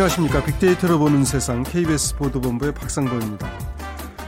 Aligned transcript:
안녕하십니까. 0.00 0.42
빅데이터로 0.46 0.98
보는 0.98 1.26
세상 1.26 1.62
KBS 1.62 2.16
보도본부의 2.16 2.72
박상범입니다. 2.72 3.46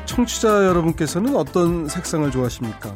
청취자 0.04 0.66
여러분께서는 0.66 1.34
어떤 1.34 1.88
색상을 1.88 2.30
좋아하십니까? 2.30 2.94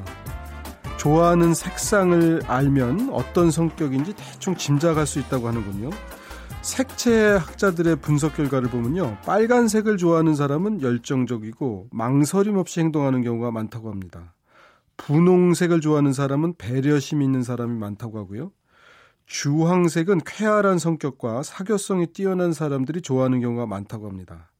좋아하는 0.99 1.55
색상을 1.55 2.43
알면 2.47 3.09
어떤 3.13 3.51
성격인지 3.51 4.13
대충 4.15 4.55
짐작할 4.57 5.07
수 5.07 5.19
있다고 5.21 5.49
하는군요. 5.49 5.89
색채 6.61 7.39
학자들의 7.41 7.97
분석 7.97 8.37
결과를 8.37 8.69
보면요. 8.69 9.17
빨간색을 9.25 9.97
좋아하는 9.97 10.35
사람은 10.35 10.83
열정적이고 10.83 11.89
망설임 11.93 12.59
없이 12.59 12.81
행동하는 12.81 13.23
경우가 13.23 13.53
많다고 13.53 13.91
합니다. 13.91 14.35
분홍색을 14.99 15.81
좋아하는 15.81 16.13
사람은 16.13 16.57
배려심 16.59 17.23
있는 17.23 17.43
사람이 17.43 17.79
많다고 17.79 18.19
하고요. 18.19 18.51
주황색은 19.27 20.21
쾌활한 20.25 20.79
성격과 20.79 21.43
사교성이 21.43 22.07
뛰어난 22.09 22.53
사람들이 22.53 23.03
좋아하는 23.03 23.41
경우가 23.41 23.67
많다고 23.67 24.09
합니다. 24.09 24.51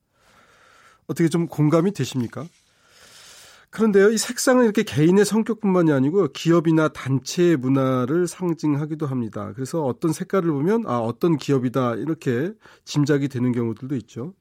어떻게 1.07 1.29
좀 1.29 1.47
공감이 1.47 1.93
되십니까? 1.93 2.45
그런데요, 3.71 4.11
이 4.11 4.17
색상은 4.17 4.65
이렇게 4.65 4.83
개인의 4.83 5.25
성격뿐만이 5.25 5.93
아니고 5.93 6.29
기업이나 6.33 6.89
단체의 6.89 7.57
문화를 7.59 8.27
상징하기도 8.27 9.07
합니다. 9.07 9.53
그래서 9.55 9.85
어떤 9.85 10.13
색깔을 10.13 10.51
보면 10.51 10.85
아, 10.87 10.99
어떤 10.99 11.37
기업이다 11.37 11.97
이렇게 11.97 12.53
짐작이 12.85 13.29
되는 13.29 13.53
경우들도 13.53 13.95
있죠. 13.97 14.35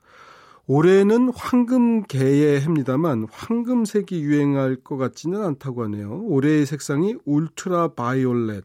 올해는 0.67 1.31
황금개의 1.35 2.61
해입니다만 2.61 3.27
황금색이 3.29 4.23
유행할 4.23 4.77
것 4.77 4.97
같지는 4.97 5.43
않다고 5.43 5.83
하네요. 5.83 6.23
올해의 6.23 6.65
색상이 6.65 7.15
울트라 7.25 7.89
바이올렛, 7.89 8.63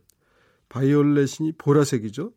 바이올렛이 0.70 1.52
보라색이죠. 1.58 2.32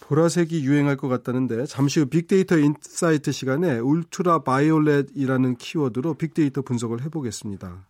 보라색이 0.00 0.64
유행할 0.64 0.96
것 0.96 1.08
같다는데 1.08 1.66
잠시 1.66 2.00
후 2.00 2.06
빅데이터 2.06 2.58
insight 2.58 3.32
시간에 3.32 3.78
울트라 3.78 4.44
바이올렛이라는 4.44 5.56
키워드로 5.56 6.14
빅데이터 6.14 6.62
분석을 6.62 7.02
해보겠습니다. 7.02 7.88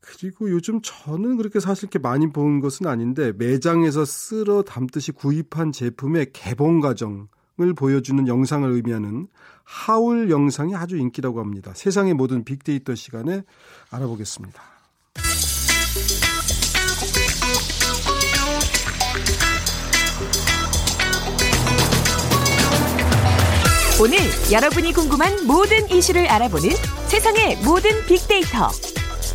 그리고 0.00 0.50
요즘 0.50 0.80
저는 0.82 1.36
그렇게 1.36 1.60
사실 1.60 1.84
이렇게 1.84 1.98
많이 1.98 2.30
본 2.32 2.60
것은 2.60 2.86
아닌데 2.86 3.32
매장에서 3.36 4.04
쓸어 4.04 4.62
담듯이 4.62 5.12
구입한 5.12 5.72
제품의 5.72 6.32
개봉 6.32 6.80
과정 6.80 7.28
을 7.60 7.74
보여주는 7.74 8.28
영상을 8.28 8.70
의미하는 8.70 9.26
haul 9.64 10.30
영상이 10.30 10.76
아주 10.76 10.96
인기라고 10.96 11.40
합니다. 11.40 11.72
세상의 11.74 12.14
모든 12.14 12.44
빅데이터 12.44 12.94
시간에 12.94 13.42
알아보겠습니다. 13.90 14.62
오늘 24.00 24.16
여러분이 24.52 24.92
궁금한 24.92 25.44
모든 25.44 25.90
이슈를 25.90 26.28
알아보는 26.28 26.70
세상의 27.08 27.56
모든 27.64 27.90
빅데이터. 28.06 28.70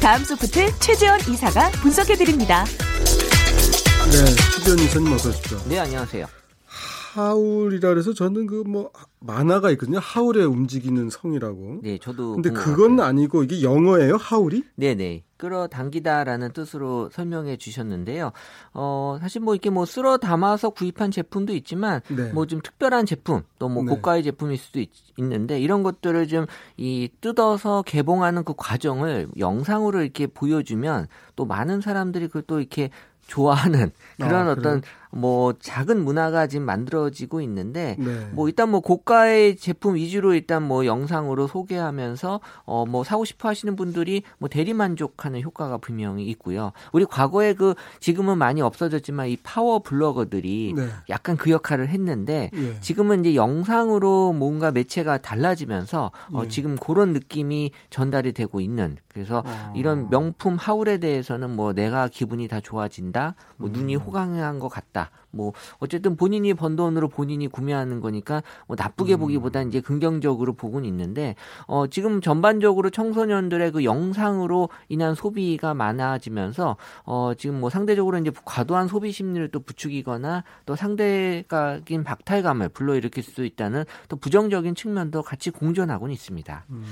다음 0.01 0.23
소프트 0.23 0.79
최재원 0.79 1.19
이사가 1.29 1.69
분석해드립니다. 1.81 2.63
네, 2.63 4.25
최재원 4.55 4.79
이사님 4.79 5.13
어서 5.13 5.29
오십시오. 5.29 5.61
네, 5.65 5.79
안녕하세요. 5.79 6.42
하울이라 7.13 7.89
그래서 7.89 8.13
저는 8.13 8.47
그 8.47 8.63
뭐 8.63 8.91
만화가 9.19 9.71
있거든요. 9.71 9.99
하울의 9.99 10.45
움직이는 10.45 11.09
성이라고. 11.09 11.79
네, 11.83 11.97
저도. 11.97 12.33
근데 12.33 12.49
그건 12.49 12.99
아니고 12.99 13.43
이게 13.43 13.61
영어예요, 13.61 14.15
하울이? 14.15 14.63
네, 14.75 14.95
네. 14.95 15.23
끌어당기다라는 15.37 16.53
뜻으로 16.53 17.09
설명해 17.11 17.57
주셨는데요. 17.57 18.31
어, 18.73 19.17
사실 19.19 19.41
뭐 19.41 19.53
이렇게 19.53 19.69
뭐 19.69 19.85
쓸어 19.85 20.17
담아서 20.17 20.69
구입한 20.69 21.11
제품도 21.11 21.53
있지만 21.55 22.01
네. 22.09 22.31
뭐좀 22.31 22.61
특별한 22.61 23.05
제품 23.05 23.43
또뭐 23.59 23.83
고가의 23.83 24.21
네. 24.23 24.31
제품일 24.31 24.57
수도 24.57 24.79
있, 24.79 24.89
는데 25.17 25.59
이런 25.59 25.83
것들을 25.83 26.27
좀 26.27 26.45
이 26.77 27.09
뜯어서 27.21 27.81
개봉하는 27.83 28.43
그 28.43 28.53
과정을 28.57 29.29
영상으로 29.37 30.01
이렇게 30.01 30.27
보여주면 30.27 31.07
또 31.35 31.45
많은 31.45 31.81
사람들이 31.81 32.27
그걸 32.27 32.43
또 32.47 32.59
이렇게 32.59 32.89
좋아하는 33.27 33.91
그런 34.17 34.47
아, 34.47 34.51
어떤 34.51 34.81
뭐 35.15 35.53
작은 35.59 36.03
문화가 36.03 36.47
지금 36.47 36.65
만들어지고 36.65 37.41
있는데 37.41 37.95
네. 37.99 38.27
뭐 38.31 38.47
일단 38.47 38.69
뭐 38.69 38.79
고가의 38.79 39.57
제품 39.57 39.95
위주로 39.95 40.33
일단 40.33 40.63
뭐 40.63 40.85
영상으로 40.85 41.47
소개하면서 41.47 42.39
어 42.65 42.83
뭐 42.93 43.03
사고 43.03 43.25
싶어 43.25 43.49
하시는 43.49 43.75
분들이 43.75 44.23
뭐 44.37 44.49
대리 44.49 44.73
만족하는 44.73 45.41
효과가 45.41 45.77
분명히 45.77 46.25
있고요. 46.27 46.73
우리 46.91 47.05
과거에 47.05 47.53
그 47.53 47.73
지금은 47.99 48.37
많이 48.37 48.61
없어졌지만 48.61 49.29
이 49.29 49.37
파워 49.37 49.79
블로거들이 49.79 50.73
네. 50.75 50.89
약간 51.09 51.37
그 51.37 51.49
역할을 51.49 51.87
했는데 51.87 52.51
예. 52.53 52.79
지금은 52.81 53.21
이제 53.21 53.35
영상으로 53.35 54.33
뭔가 54.33 54.71
매체가 54.71 55.19
달라지면서 55.19 56.11
어 56.33 56.41
예. 56.43 56.47
지금 56.49 56.75
그런 56.77 57.13
느낌이 57.13 57.71
전달이 57.89 58.33
되고 58.33 58.59
있는 58.59 58.97
그래서 59.07 59.43
아. 59.45 59.71
이런 59.75 60.09
명품 60.09 60.55
하울에 60.55 60.97
대해서는 60.97 61.55
뭐 61.55 61.73
내가 61.73 62.07
기분이 62.07 62.47
다 62.47 62.59
좋아진다, 62.59 63.35
뭐 63.57 63.69
눈이 63.69 63.95
음. 63.95 64.01
호강한 64.01 64.59
것 64.59 64.69
같다. 64.69 65.02
뭐 65.33 65.51
어쨌든 65.79 66.15
본인이 66.15 66.53
번 66.53 66.75
돈으로 66.75 67.09
본인이 67.09 67.47
구매하는 67.47 67.99
거니까 67.99 68.43
뭐 68.67 68.75
나쁘게 68.79 69.15
음. 69.15 69.19
보기보다 69.19 69.63
이제 69.63 69.81
긍정적으로 69.81 70.53
보고는 70.53 70.87
있는데 70.87 71.35
어 71.67 71.87
지금 71.87 72.21
전반적으로 72.21 72.89
청소년들의 72.89 73.71
그 73.71 73.83
영상으로 73.83 74.69
인한 74.89 75.15
소비가 75.15 75.73
많아지면서 75.73 76.77
어 77.05 77.33
지금 77.37 77.59
뭐 77.59 77.69
상대적으로 77.69 78.17
이제 78.19 78.31
과도한 78.45 78.87
소비 78.87 79.11
심리를 79.11 79.49
또 79.49 79.59
부추기거나 79.59 80.43
또 80.65 80.75
상대적인 80.75 82.03
박탈감을 82.03 82.69
불러일으킬 82.69 83.23
수 83.23 83.43
있다는 83.43 83.85
또 84.07 84.15
부정적인 84.15 84.75
측면도 84.75 85.23
같이 85.23 85.49
공존하고는 85.49 86.13
있습니다. 86.13 86.65
음. 86.69 86.85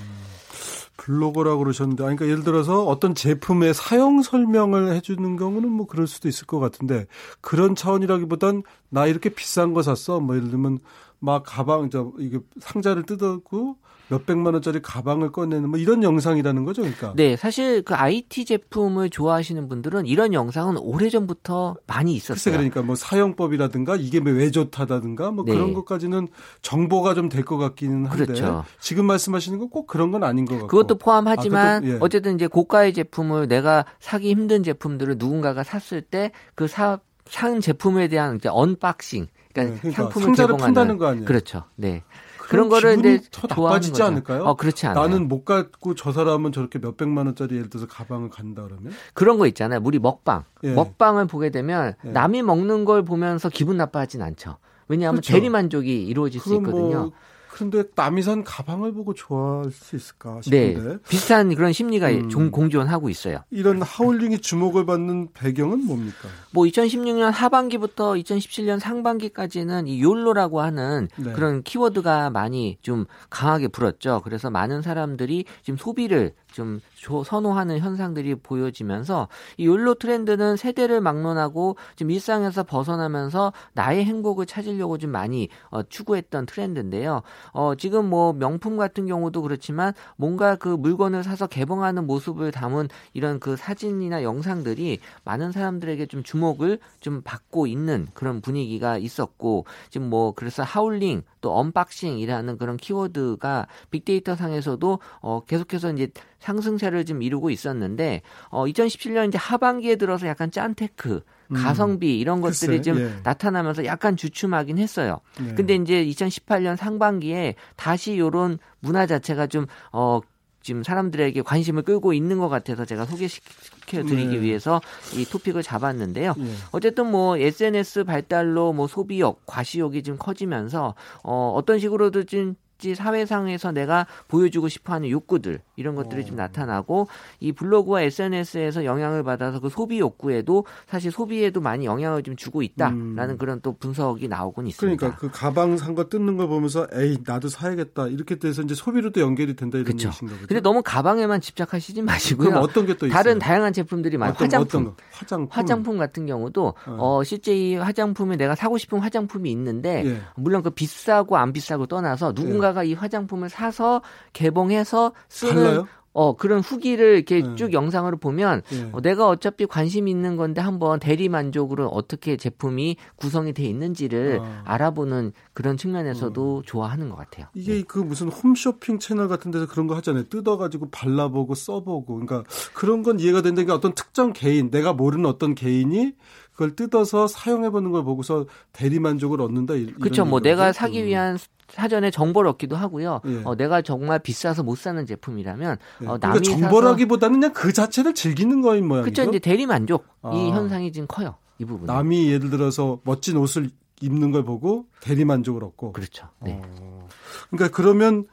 블로거라고 1.01 1.59
그러셨는데, 1.59 2.03
그러니까 2.03 2.25
예를 2.28 2.44
들어서 2.44 2.85
어떤 2.85 3.16
제품의 3.16 3.73
사용 3.73 4.22
설명을 4.22 4.94
해주는 4.94 5.35
경우는 5.35 5.69
뭐 5.69 5.88
그럴 5.88 6.06
수도 6.06 6.28
있을 6.28 6.45
것 6.45 6.59
같은데 6.59 7.07
그런 7.41 7.75
차원이라기보단 7.75 8.62
나 8.89 9.07
이렇게 9.07 9.29
비싼 9.29 9.73
거 9.73 9.81
샀어. 9.81 10.19
뭐 10.19 10.35
예를 10.35 10.50
들면 10.51 10.79
막 11.22 11.44
가방 11.46 11.90
저 11.90 12.12
이게 12.20 12.40
상자를 12.59 13.04
뜯었고 13.04 13.78
몇 14.09 14.26
백만 14.26 14.54
원짜리 14.54 14.82
가방을 14.82 15.32
꺼내는 15.32 15.70
뭐 15.70 15.80
이런 15.80 16.04
영상이라는 16.04 16.66
거죠, 16.66 16.82
그러니까. 16.82 17.14
네, 17.16 17.38
사실 17.38 17.82
그 17.82 17.94
IT 17.96 18.44
제품을 18.44 19.09
좋아하시는 19.09 19.70
분들은 19.70 20.06
이런 20.06 20.34
영상은 20.34 20.76
오래 20.78 21.08
전부터 21.08 21.78
많이 21.88 22.14
있었어요. 22.16 22.34
글쎄 22.36 22.52
그러니까 22.52 22.81
뭐 22.81 22.96
사용법이라든가 22.96 23.96
이게 23.96 24.20
왜 24.20 24.52
좋다다든가 24.52 25.31
뭐 25.31 25.46
네. 25.46 25.54
그런 25.54 25.74
것까지는 25.74 26.28
정보가 26.62 27.14
좀 27.14 27.30
될 27.30 27.46
것 27.46 27.56
같기는 27.58 28.06
한데 28.06 28.26
그렇죠. 28.26 28.66
지금 28.81 29.06
말씀하시는 29.06 29.58
건 29.60 29.70
꼭 29.70 29.88
그런 29.88 30.12
건 30.12 30.24
아닌 30.26 30.44
것 30.44 30.56
같고. 30.56 30.68
그것도 30.68 30.98
포함하지만 30.98 31.68
아, 31.68 31.80
그것도, 31.80 31.94
예. 31.94 31.98
어쨌든 32.02 32.36
이제 32.36 32.48
고가의 32.48 32.94
제품을 32.94 33.48
내가 33.48 33.86
사기 34.02 34.30
힘든 34.31 34.64
제품들을 34.64 35.16
누군가가 35.20 35.64
샀을 35.64 36.02
때 36.02 36.31
그 36.56 36.66
사 36.68 37.00
산 37.30 37.62
제품에 37.62 38.10
대한 38.10 38.36
이제 38.36 38.50
unboxing 38.50 39.28
그러니까, 39.53 39.63
네, 39.63 39.79
그러니까 39.79 40.03
상품을 40.03 40.25
상자를 40.28 40.57
깐다는 40.58 40.97
거 40.97 41.07
아니에요? 41.07 41.25
그렇죠. 41.25 41.63
네. 41.75 42.03
그런 42.51 42.67
거를 42.67 43.00
이제 43.00 43.22
더 43.31 43.47
나빠지지 43.47 44.03
않을까요? 44.03 44.44
어, 44.44 44.56
그렇지 44.56 44.85
않아요. 44.85 45.07
나는 45.07 45.29
못 45.29 45.45
갖고 45.45 45.95
저 45.95 46.12
사람은 46.12 46.51
저렇게 46.51 46.79
몇 46.79 46.97
백만 46.97 47.25
원짜리 47.25 47.56
예를 47.56 47.69
들어서 47.69 47.88
가방을 47.88 48.29
깐다 48.30 48.64
그러면 48.63 48.91
그런 49.13 49.38
거 49.38 49.47
있잖아요. 49.47 49.79
우리 49.84 50.00
먹방. 50.00 50.44
예. 50.63 50.73
먹방을 50.73 51.28
보게 51.28 51.50
되면 51.50 51.94
예. 52.06 52.09
남이 52.09 52.41
먹는 52.41 52.83
걸 52.83 53.06
보면서 53.06 53.48
기분 53.48 53.77
나빠하진 53.77 54.21
않죠. 54.21 54.57
왜냐하면 54.89 55.21
그렇죠. 55.21 55.31
대리 55.33 55.48
만족이 55.48 56.06
이루어질 56.06 56.42
수 56.42 56.54
있거든요. 56.56 57.00
뭐 57.00 57.12
그런데 57.51 57.83
남이 57.95 58.21
산 58.24 58.44
가방을 58.44 58.94
보고 58.94 59.13
좋아할 59.13 59.71
수 59.71 59.95
있을까 59.95 60.42
싶은데 60.42 60.81
네, 60.81 60.98
비슷한 61.09 61.53
그런 61.53 61.74
심리가 61.74 62.09
음. 62.09 62.50
공존하고 62.50 63.09
있어요. 63.09 63.44
이런 63.51 63.81
하울링이 63.81 64.39
주목을 64.39 64.86
받는 64.86 65.33
배경은 65.33 65.86
뭡니까? 65.86 66.30
뭐 66.51 66.65
2016년 66.65 67.30
하반기부터 67.31 68.13
2017년 68.13 68.80
상반기까지는 68.80 69.88
이 69.88 70.01
욜로라고 70.01 70.62
하는 70.62 71.09
네. 71.18 71.33
그런 71.33 71.62
키워드가 71.62 72.30
많이 72.30 72.77
좀 72.81 73.06
강하게 73.30 73.68
불었죠. 73.68 74.21
그래서 74.24 74.50
많은 74.50 74.81
사람들이 74.81 75.45
지금 75.62 75.77
소비를 75.77 76.33
좀 76.51 76.81
선호하는 77.01 77.80
현상들이 77.80 78.36
보여지면서 78.36 79.27
이 79.57 79.68
욜로 79.68 79.95
트렌드는 79.95 80.56
세대를 80.57 81.01
막론하고 81.01 81.77
지금 81.95 82.12
일상에서 82.12 82.63
벗어나면서 82.63 83.53
나의 83.74 84.06
행복을 84.06 84.45
찾으려고 84.45 84.98
좀 84.98 85.12
많이 85.12 85.50
어, 85.69 85.83
추구했던 85.83 86.45
트렌드인데요. 86.45 87.21
어, 87.51 87.75
지금 87.75 88.09
뭐 88.09 88.33
명품 88.33 88.77
같은 88.77 89.07
경우도 89.07 89.42
그렇지만 89.42 89.94
뭔가 90.15 90.56
그 90.56 90.68
물건을 90.68 91.24
사서 91.24 91.48
개봉하는 91.48 92.06
모습을 92.06 92.51
담은 92.51 92.89
이런 93.13 93.39
그 93.39 93.56
사진이나 93.56 94.24
영상들이 94.24 95.00
많은 95.24 95.51
사람들에게 95.51 96.06
좀 96.07 96.24
주목을 96.24 96.80
좀 97.00 97.21
받고 97.24 97.68
있는 97.68 98.07
그런 98.13 98.42
분위기가 98.42 98.97
있었고 98.97 99.65
지금 99.89 100.09
뭐 100.09 100.33
그래서 100.33 100.63
하울링 100.63 101.24
또 101.42 101.58
unboxing이라는 101.57 102.57
그런 102.58 102.78
키워드가 102.78 103.68
빅데이터 103.90 104.36
상에서도 104.36 105.00
어, 105.22 105.42
계속해서 105.46 105.92
이제 105.94 106.10
상승세를 106.40 107.06
좀 107.06 107.22
이루고 107.22 107.50
있었는데 107.50 108.22
어 108.50 108.66
2017년 108.66 109.28
이제 109.28 109.38
하반기에 109.38 109.96
들어서 109.96 110.28
약간 110.28 110.50
짠테크 110.52 111.22
음. 111.52 111.56
가성비 111.56 112.20
이런 112.20 112.42
것들이 112.42 112.78
글쎄, 112.78 112.82
좀 112.82 113.00
예. 113.00 113.14
나타나면서 113.24 113.86
약간 113.86 114.16
주춤하긴 114.16 114.78
했어요. 114.78 115.20
네. 115.40 115.54
근데 115.54 115.76
이제 115.76 116.06
2018년 116.06 116.78
상반기에 116.78 117.56
다시 117.76 118.18
요런 118.18 118.58
문화 118.80 119.06
자체가 119.06 119.48
좀 119.48 119.66
어, 119.92 120.22
지금 120.62 120.84
사람들에게 120.84 121.42
관심을 121.42 121.84
끌고 121.84 122.13
있는 122.13 122.40
것 122.40 122.50
같아서 122.50 122.86
제가 122.86 123.06
소개시켜 123.06 124.04
드리기 124.04 124.38
네. 124.38 124.42
위해서 124.42 124.81
이 125.16 125.25
토픽을 125.25 125.63
잡았는데요. 125.63 126.34
네. 126.38 126.54
어쨌든 126.72 127.10
뭐 127.12 127.38
SNS 127.38 128.04
발달로 128.04 128.74
뭐 128.74 128.88
소비욕, 128.88 129.42
과시욕이 129.46 130.04
좀 130.04 130.18
커지면서 130.18 130.96
어 131.24 131.54
어떤 131.56 131.80
식으로든 131.80 132.56
좀 132.81 132.92
복지 132.92 132.95
사회상에서 132.95 133.72
내가 133.72 134.07
보여주고 134.28 134.68
싶어하는 134.68 135.10
욕구들 135.10 135.60
이런 135.75 135.95
것들이 135.95 136.24
어. 136.24 136.25
좀 136.25 136.36
나타나고 136.36 137.07
이 137.39 137.51
블로그와 137.51 138.01
SNS에서 138.01 138.83
영향을 138.83 139.24
받아서 139.24 139.60
그 139.60 139.69
소비 139.69 140.00
욕구에도 140.00 140.66
사실 140.88 141.12
소비에도 141.12 141.62
많이 141.62 141.86
영향을 141.86 142.24
좀 142.24 142.36
주고 142.36 142.62
있다라는 142.63 143.30
음. 143.30 143.38
그런 143.38 143.62
또 143.62 143.74
분석이 143.74 144.28
나오곤 144.28 144.68
있습니다. 144.68 144.98
그러니까 145.00 145.19
그 145.19 145.30
가방 145.31 145.78
산 145.78 145.92
거 145.92 146.07
뜯는 146.07 146.38
거 146.38 146.48
보면서 146.48 146.88
에이 146.94 147.18
나도 147.25 147.50
사야겠다 147.50 148.07
이렇게 148.07 148.36
돼서 148.39 148.62
이제 148.62 148.74
소비로도 148.74 149.19
연결이 149.19 149.57
된다 149.57 149.78
이런 149.78 149.86
그렇죠. 149.88 150.07
얘기인가 150.07 150.36
보죠. 150.38 150.48
근데 150.48 150.62
너무 150.62 150.81
가방에만 150.81 151.42
집착하시지 151.42 152.01
마시고요. 152.01 152.48
그럼 152.50 152.63
어떤 152.63 152.86
게또 152.86 153.07
있어요? 153.07 153.13
다른 153.13 153.38
다양한 153.38 153.74
제품들이 153.74 154.16
많아요. 154.18 154.36
화장품, 154.38 154.95
화장품, 155.12 155.48
화장품 155.51 155.98
같은 155.98 156.25
경우도 156.25 156.68
어. 156.88 156.95
어. 156.98 157.24
실제 157.25 157.54
이 157.54 157.75
화장품에 157.75 158.38
내가 158.38 158.56
사고 158.56 158.78
싶은 158.78 159.00
화장품이 159.00 159.51
있는데 159.51 160.04
예. 160.06 160.22
물론 160.38 160.63
그 160.63 160.69
비싸고 160.69 161.36
안 161.36 161.51
비싸고 161.51 161.88
떠나서 161.88 162.33
누군가 162.33 162.70
누군가가 162.71 162.83
이 162.83 162.94
화장품을 162.94 163.50
사서 163.50 164.01
개봉해서 164.33 165.13
쓰는 165.29 165.63
달라요? 165.63 165.88
어 166.13 166.35
그런 166.35 166.59
후기를 166.59 167.15
이렇게 167.15 167.41
네. 167.41 167.56
쭉 167.56 167.71
영상으로 167.71 168.18
보면 168.18 168.63
네. 168.69 168.89
어, 168.91 169.00
내가 169.00 169.29
어차피 169.29 169.65
관심 169.65 170.09
있는 170.09 170.35
건데 170.35 170.59
한번 170.59 171.00
대리 171.00 171.29
만족으로 171.29 171.88
어떻게 171.88 172.35
제품이 172.35 172.97
구성이 173.15 173.53
돼 173.53 173.63
있는지를 173.63 174.41
아. 174.41 174.62
알아보는 174.65 175.31
그런 175.53 175.77
측면에서도 175.77 176.57
어. 176.57 176.62
좋아하는 176.65 177.09
것 177.09 177.15
같아요. 177.15 177.47
이게 177.53 177.75
네. 177.75 177.83
그 177.88 178.00
무슨 178.00 178.27
홈쇼핑 178.27 179.00
채널 179.00 179.29
같은 179.29 179.51
데서 179.51 179.68
그런 179.68 179.88
거 179.88 179.95
하잖아요. 179.95 180.25
뜯어가지고 180.27 180.89
발라보고 180.89 181.56
써보고 181.56 182.19
그러니까 182.19 182.44
그런 182.73 183.03
건 183.03 183.18
이해가 183.18 183.41
된다는 183.41 183.68
게 183.68 183.71
어떤 183.71 183.94
특정 183.94 184.33
개인 184.33 184.69
내가 184.69 184.91
모르는 184.91 185.25
어떤 185.25 185.56
개인이 185.56 186.13
그걸 186.62 186.75
뜯어서 186.75 187.28
사용해 187.28 187.72
보는 187.72 187.92
걸 187.92 188.04
보고서 188.04 188.46
대리 188.72 189.00
만족을 189.00 189.42
얻는다. 189.42 189.74
그렇죠. 190.00 190.25
뭐 190.25 190.40
내가 190.42 190.72
사기 190.72 191.04
위한 191.06 191.40
사전에 191.69 192.12
정보를 192.12 192.52
얻기도 192.52 192.75
하고요. 192.75 193.22
예. 193.25 193.42
어, 193.46 193.56
내가 193.56 193.81
정말 193.81 194.19
비싸서 194.19 194.62
못 194.62 194.78
사는 194.78 195.04
제품이라면 195.04 195.78
예. 196.04 196.06
어, 196.06 196.19
남이 196.22 196.40
그러니까 196.40 196.69
정보라기보다는 196.69 197.40
그냥 197.40 197.54
그 197.54 197.74
자체를 197.74 198.13
즐기는 198.13 198.62
거인 198.62 198.88
모양이죠. 198.88 199.12
그렇죠. 199.12 199.30
이제 199.31 199.40
대리 199.40 199.66
만족 199.66 200.06
아. 200.22 200.31
이 200.36 200.52
현상이 200.52 200.92
지금 200.92 201.08
커요. 201.08 201.36
이 201.58 201.66
부분. 201.66 201.88
남이 201.88 202.31
예를 202.31 202.52
들어서 202.52 203.00
멋진 203.06 203.38
옷을 203.38 203.72
입는 204.02 204.31
걸 204.31 204.44
보고 204.44 204.86
대리 205.00 205.25
만족을 205.25 205.64
얻고. 205.64 205.94
그렇죠. 205.94 206.28
네. 206.42 206.62
어. 206.64 207.07
그러니까 207.50 207.75
그러면 207.75 208.25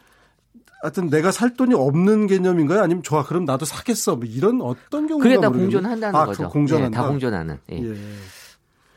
하여튼 0.83 1.11
내가 1.11 1.31
살 1.31 1.55
돈이 1.55 1.75
없는 1.75 2.27
개념인가요? 2.29 2.81
아니면 2.83 3.03
좋아 3.03 3.25
그럼 3.25 3.45
나도 3.45 3.65
사겠어. 3.65 4.17
뭐 4.17 4.25
이런 4.27 4.61
어떤 4.61 5.07
경우가 5.07 5.23
그게 5.23 5.41
다 5.41 5.49
공존한다는 5.51 6.19
아, 6.19 6.25
거죠. 6.25 6.49
공존한다. 6.49 6.91
네, 6.91 7.03
다 7.03 7.09
공존하는. 7.09 7.59
예. 7.73 7.83
예. 7.83 7.95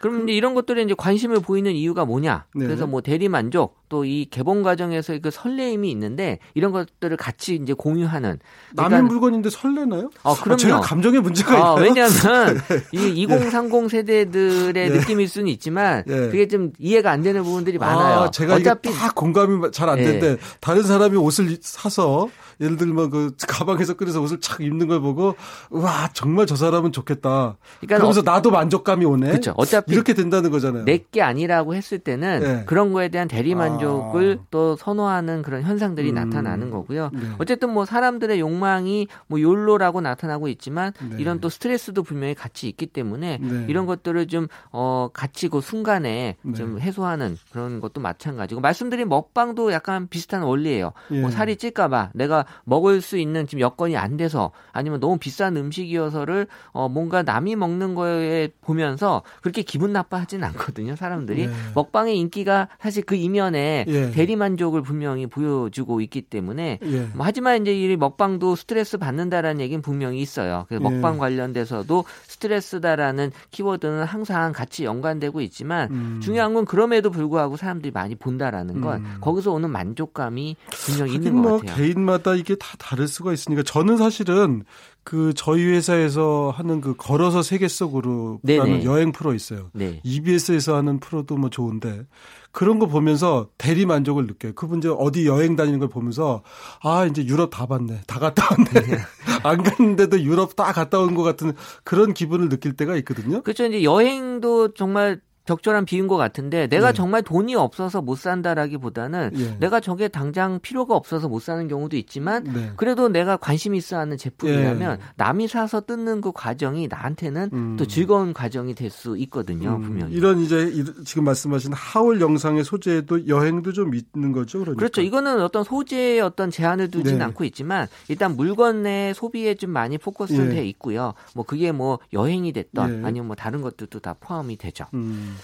그럼 0.02 0.24
이제 0.24 0.34
이런 0.34 0.54
것들에 0.54 0.82
이제 0.82 0.94
관심을 0.98 1.40
보이는 1.40 1.72
이유가 1.72 2.04
뭐냐? 2.06 2.46
네. 2.56 2.66
그래서 2.66 2.88
뭐 2.88 3.02
대리 3.02 3.30
만족 3.30 3.80
또 3.88 4.02
이 4.06 4.26
개봉 4.30 4.64
과정에서 4.64 5.18
그 5.20 5.32
설레임이 5.32 5.90
있는데 5.92 6.40
이런 6.54 6.72
것들을 6.72 7.16
같이 7.18 7.56
이제 7.56 7.74
공유하는 7.74 8.40
그러니까 8.72 8.96
남의 8.98 9.10
물건인데 9.10 9.50
설레나요? 9.50 10.10
어, 10.24 10.34
그럼요. 10.36 10.54
아, 10.54 10.58
제가 10.58 10.80
감정의 10.82 11.22
문제가 11.22 11.54
아, 11.54 11.58
있나요? 11.76 11.84
왜냐하면 11.84 12.62
이 12.94 13.22
2030 13.22 13.92
세대들의 13.92 14.74
네. 14.74 14.98
느낌일 14.98 15.28
수는 15.28 15.48
있지만 15.50 16.04
네. 16.08 16.16
그게 16.30 16.48
좀 16.48 16.72
이해가 16.80 17.12
안 17.12 17.22
되는 17.22 17.44
부분들이 17.44 17.78
많아요. 17.78 18.20
아, 18.22 18.32
제가 18.32 18.56
어차피 18.56 18.92
다 18.92 19.12
공감이 19.14 19.72
잘 19.72 19.90
안 19.90 19.98
되는데 19.98 20.36
네. 20.36 20.38
다른 20.62 20.84
사람이 20.84 21.18
옷을 21.18 21.58
사서 21.62 22.30
예를 22.62 22.78
들면 22.78 23.10
그 23.10 23.36
가방에서 23.48 23.96
꺼내서 23.96 24.22
옷을 24.22 24.40
착 24.40 24.62
입는 24.62 24.88
걸 24.88 25.02
보고 25.02 25.36
와 25.70 26.10
정말 26.14 26.46
저 26.46 26.56
사람은 26.56 26.92
좋겠다. 26.92 27.58
그러니까 27.80 27.96
그러면서 27.98 28.22
어, 28.22 28.24
나도 28.24 28.52
만족감이 28.52 29.06
오네. 29.06 29.28
그렇죠. 29.28 29.54
어차피 29.58 29.94
이렇게 29.94 30.14
된다는 30.14 30.52
거잖아요. 30.52 30.86
내게 30.86 31.22
아니라고 31.22 31.76
했을 31.76 32.00
때는 32.00 32.40
네. 32.40 32.64
그런 32.66 32.94
거에 32.94 33.10
대한 33.10 33.28
대리 33.28 33.56
만족을 33.56 34.40
아. 34.42 34.46
또 34.52 34.76
선호하는 34.76 35.42
그런 35.42 35.64
현상들이 35.64 36.10
음. 36.10 36.16
나타나는 36.16 36.70
거고요. 36.70 37.10
네. 37.14 37.20
어쨌든 37.40 37.74
뭐 37.74 37.86
사람들의 37.86 38.40
욕망이 38.40 39.08
뭐 39.28 39.42
욜로라고 39.42 40.02
나타나고 40.02 40.48
있지만 40.48 40.94
네. 41.10 41.18
이런 41.20 41.40
또 41.40 41.50
스트레스도 41.50 42.04
분명히 42.04 42.36
같이 42.36 42.70
있기 42.70 42.88
때문에 42.88 43.40
네. 43.42 43.66
이런 43.68 43.86
것들을 43.86 44.28
좀 44.28 44.48
어 44.72 45.10
같이 45.12 45.48
그 45.50 45.60
순간에 45.60 46.38
네. 46.42 46.54
좀 46.54 46.80
해소하는 46.80 47.38
그런 47.52 47.80
것도 47.80 48.00
마찬가지고 48.00 48.62
말씀드린 48.62 49.10
먹방도 49.10 49.72
약간 49.72 50.08
비슷한 50.08 50.44
원리예요. 50.44 50.94
뭐 51.10 51.18
예. 51.18 51.22
뭐 51.22 51.32
살이 51.32 51.56
찔까봐 51.56 52.12
내가 52.14 52.46
먹을 52.64 53.02
수 53.02 53.18
있는 53.18 53.48
지금 53.48 53.62
여건이 53.62 53.98
안 53.98 54.18
돼서 54.18 54.52
아니면 54.72 55.00
너무 55.00 55.18
비싼 55.18 55.58
음식이어서를 55.58 56.48
어 56.72 56.90
뭔가 56.90 57.24
남이 57.24 57.56
먹는 57.56 57.96
거에 57.96 58.50
보면서 58.62 59.22
그렇게 59.42 59.62
기분 59.62 59.94
나빠하진 59.94 60.44
않거든요. 60.44 60.96
사람들이 60.96 61.48
네. 61.48 61.54
먹방의 61.76 62.18
인기가 62.18 62.68
사실 62.80 63.04
그 63.04 63.16
이면에 63.16 63.86
예. 63.88 64.12
대리 64.12 64.36
만족을 64.36 64.82
분명히 64.82 65.28
보여주고 65.28 66.02
있기 66.02 66.22
때문에 66.24 66.80
예. 66.82 67.00
뭐 67.14 67.26
하지만 67.26 67.62
이제 67.62 67.74
이 67.74 67.96
먹방도 67.96 68.56
스트레스 68.56 68.98
받는다라는 68.98 69.62
얘기는 69.62 69.82
분명히 69.82 70.20
있어요. 70.22 70.66
그래서 70.68 70.84
예. 70.86 70.90
먹방 70.90 71.18
관련돼서도 71.18 72.06
스트레스다라는 72.28 73.32
키워드는 73.52 74.04
항상 74.04 74.52
같이 74.52 74.84
연관되고 74.86 75.42
있지만 75.42 75.90
음. 75.92 76.20
중요한 76.22 76.54
건 76.54 76.66
그럼에도 76.66 77.10
불구하고 77.12 77.58
사람들이 77.58 77.92
많이 77.92 78.16
본다라는 78.16 78.82
건 78.82 78.98
음. 79.06 79.18
거기서 79.22 79.52
오는 79.52 79.70
만족감이 79.70 80.56
분명히 80.86 81.14
있는 81.16 81.34
것 81.36 81.42
뭐 81.42 81.58
같아요. 81.60 81.76
개인마다 81.76 82.36
이게 82.42 82.56
다 82.56 82.76
다를 82.78 83.08
수가 83.08 83.32
있으니까 83.34 83.64
저는 83.64 83.98
사실은 83.98 84.64
그 85.04 85.34
저희 85.36 85.64
회사에서 85.66 86.54
하는 86.56 86.82
그 86.82 86.96
걸어서 86.96 87.42
세계 87.42 87.68
속으로라는 87.68 88.84
여행 88.84 89.12
프로 89.12 89.34
있어요. 89.34 89.70
네. 89.74 90.00
EBS에서 90.04 90.76
하는 90.76 91.00
프로도 91.00 91.38
뭐 91.38 91.50
좋은데 91.50 92.06
그런 92.52 92.78
거 92.80 92.86
보면서 92.86 93.50
대리 93.58 93.86
만족을 93.86 94.28
느껴요. 94.28 94.54
그분 94.54 94.80
이제 94.80 94.90
어디 94.90 95.26
여행 95.26 95.56
다니는 95.56 95.80
걸 95.80 95.88
보면서 95.90 96.44
아 96.84 97.06
이제 97.06 97.26
유럽 97.26 97.50
다 97.50 97.66
봤네, 97.66 98.02
다 98.06 98.20
갔다 98.20 98.46
왔네. 98.52 98.82
네. 98.82 98.98
안 99.44 99.64
갔는데도 99.64 100.22
유럽 100.22 100.56
다 100.56 100.72
갔다 100.74 101.00
온 101.00 101.16
것 101.16 101.24
같은 101.24 101.54
그런 101.84 102.14
기분을 102.14 102.50
느낄 102.50 102.74
때가 102.74 102.96
있거든요. 102.98 103.42
그렇죠. 103.42 103.66
이제 103.66 103.84
여행도 103.84 104.74
정말 104.74 105.22
적절한 105.52 105.86
비유인 105.86 106.08
것 106.08 106.16
같은데 106.18 106.68
내가 106.68 106.88
네. 106.88 106.94
정말 106.94 107.24
돈이 107.24 107.56
없어서 107.56 108.02
못 108.02 108.18
산다라기보다는 108.18 109.32
네. 109.34 109.58
내가 109.60 109.80
저게 109.80 110.08
당장 110.08 110.60
필요가 110.62 110.96
없어서 110.96 111.28
못 111.28 111.42
사는 111.42 111.68
경우도 111.68 111.98
있지만 111.98 112.44
네. 112.44 112.72
그래도 112.78 113.10
내가 113.10 113.36
관심 113.36 113.76
있어 113.76 113.98
하는 113.98 114.18
제품이라면 114.18 115.00
예. 115.00 115.04
남이 115.18 115.48
사서 115.48 115.82
뜯는 115.82 116.22
그 116.22 116.32
과정이 116.32 116.88
나한테는 116.88 117.50
음. 117.54 117.76
또 117.78 117.86
즐거운 117.86 118.34
과정이 118.34 118.76
될 118.76 118.92
수 118.92 119.18
있거든요 119.18 119.78
음. 119.78 119.82
분명히 119.82 120.14
이런 120.14 120.42
이제 120.42 120.70
지금 121.06 121.24
말씀하신 121.24 121.72
하울 121.72 122.20
영상의 122.20 122.66
소재도 122.66 123.28
여행도 123.28 123.72
좀 123.72 123.94
있는 123.96 124.34
거죠 124.34 124.60
그러니까. 124.60 124.80
그렇죠 124.80 125.02
이거는 125.02 125.42
어떤 125.42 125.64
소재에 125.64 126.20
어떤 126.20 126.52
제한을 126.52 126.92
두진 126.92 127.20
네. 127.20 127.24
않고 127.24 127.46
있지만 127.46 127.88
일단 128.10 128.36
물건 128.36 128.84
내 128.84 129.14
소비에 129.16 129.56
좀 129.56 129.70
많이 129.70 129.98
포커스돼 129.98 130.58
예. 130.58 130.66
있고요 130.66 131.14
뭐 131.34 131.46
그게 131.46 131.72
뭐 131.72 132.00
여행이 132.12 132.52
됐던 132.52 133.02
예. 133.02 133.08
아니면 133.08 133.28
뭐 133.28 133.36
다른 133.36 133.62
것들도 133.62 134.00
다 134.02 134.14
포함이 134.20 134.58
되죠. 134.58 134.86
음. 134.94 135.36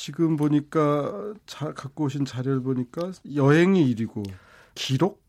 지금 0.00 0.36
보니까 0.36 1.34
자, 1.44 1.72
갖고 1.72 2.04
오신 2.04 2.24
자료를 2.24 2.62
보니까 2.62 3.10
여행이 3.34 3.96
1위고 3.96 4.22
기록 4.76 5.20